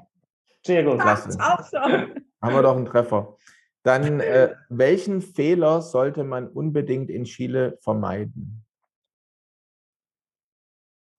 [0.65, 0.99] Sehr gut.
[0.99, 1.37] Klasse.
[1.39, 3.37] Haben wir doch einen Treffer.
[3.83, 8.65] Dann, äh, welchen Fehler sollte man unbedingt in Chile vermeiden?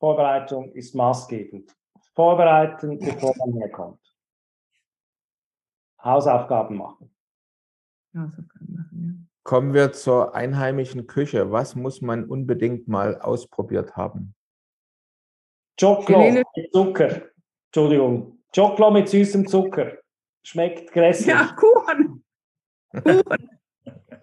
[0.01, 1.73] Vorbereitung ist maßgebend
[2.15, 4.01] vorbereiten, bevor man herkommt.
[6.03, 7.15] Hausaufgaben machen.
[8.15, 9.29] Hausaufgaben machen, ja.
[9.45, 11.51] Kommen wir zur einheimischen Küche.
[11.51, 14.35] Was muss man unbedingt mal ausprobiert haben?
[15.81, 17.23] Choclo mit Zucker.
[17.67, 18.39] Entschuldigung.
[18.55, 19.99] Choclo mit süßem Zucker.
[20.45, 21.29] Schmeckt grässlich.
[21.29, 22.25] Ja, Kuchen.
[22.93, 23.61] Kuchen.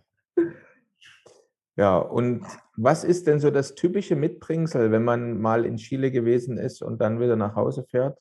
[1.79, 2.45] Ja, und
[2.75, 6.99] was ist denn so das typische Mitbringsel, wenn man mal in Chile gewesen ist und
[6.99, 8.19] dann wieder nach Hause fährt?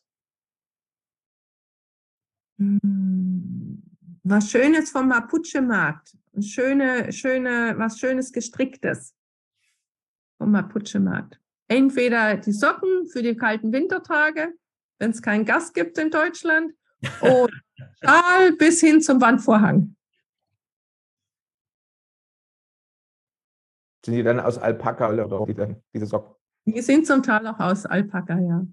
[2.59, 3.82] Hm,
[4.22, 6.16] was Schönes vom Mapuche-Markt.
[6.40, 9.16] Schöne, schöne, was Schönes Gestricktes
[10.36, 11.40] vom Mapuche-Markt.
[11.66, 14.55] Entweder die Socken für die kalten Wintertage,
[15.01, 16.74] wenn es keinen Gas gibt in Deutschland,
[17.22, 17.52] oder
[18.05, 19.97] Schal bis hin zum Wandvorhang.
[24.09, 26.35] Sind die dann aus Alpaka oder diese, diese Socken?
[26.64, 28.66] Die sind zum Teil auch aus Alpaka, ja.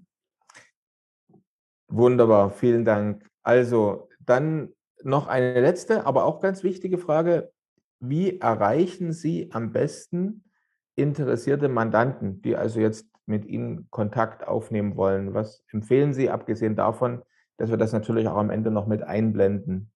[1.88, 3.28] Wunderbar, vielen Dank.
[3.42, 4.72] Also dann
[5.02, 7.52] noch eine letzte, aber auch ganz wichtige Frage.
[8.00, 10.44] Wie erreichen Sie am besten
[10.94, 15.34] interessierte Mandanten, die also jetzt mit Ihnen Kontakt aufnehmen wollen?
[15.34, 17.22] Was empfehlen Sie, abgesehen davon,
[17.58, 19.92] dass wir das natürlich auch am Ende noch mit einblenden?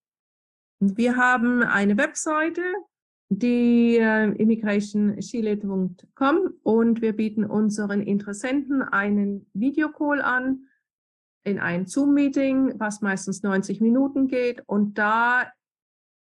[0.80, 2.60] Wir haben eine Webseite,
[3.30, 10.66] die äh, immigrationchile.com und wir bieten unseren Interessenten einen Videocall an
[11.44, 15.46] in ein Zoom-Meeting, was meistens 90 Minuten geht und da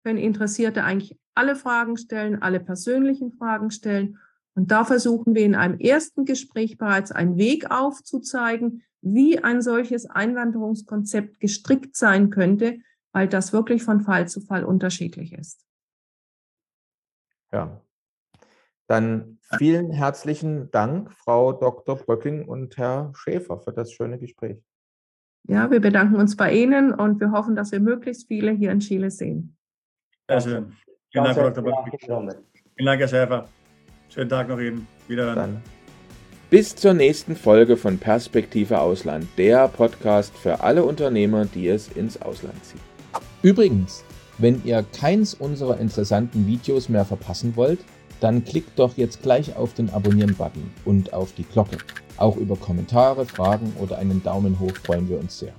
[0.04, 4.18] können Interessierte eigentlich alle Fragen stellen, alle persönlichen Fragen stellen
[4.54, 10.10] und da versuchen wir in einem ersten Gespräch bereits einen Weg aufzuzeigen, wie ein solches
[10.10, 12.80] Einwanderungskonzept gestrickt sein könnte,
[13.12, 15.66] weil das wirklich von Fall zu Fall unterschiedlich ist.
[17.56, 17.80] Ja.
[18.86, 21.96] Dann vielen herzlichen Dank, Frau Dr.
[21.96, 24.58] Bröcking und Herr Schäfer, für das schöne Gespräch.
[25.48, 28.80] Ja, wir bedanken uns bei Ihnen und wir hoffen, dass wir möglichst viele hier in
[28.80, 29.56] Chile sehen.
[30.28, 30.72] Sehr schön.
[31.10, 31.64] Vielen Dank, Frau Dr.
[31.64, 31.98] Bröcking.
[32.76, 33.48] Vielen Dank, Herr Schäfer.
[34.10, 34.86] Schönen Tag noch Ihnen.
[35.08, 35.62] Wiederhören.
[36.50, 42.20] Bis zur nächsten Folge von Perspektive Ausland, der Podcast für alle Unternehmer, die es ins
[42.20, 42.80] Ausland ziehen.
[43.42, 44.04] Übrigens,
[44.38, 47.80] wenn ihr keins unserer interessanten Videos mehr verpassen wollt,
[48.20, 51.78] dann klickt doch jetzt gleich auf den Abonnieren-Button und auf die Glocke.
[52.16, 55.52] Auch über Kommentare, Fragen oder einen Daumen hoch freuen wir uns sehr.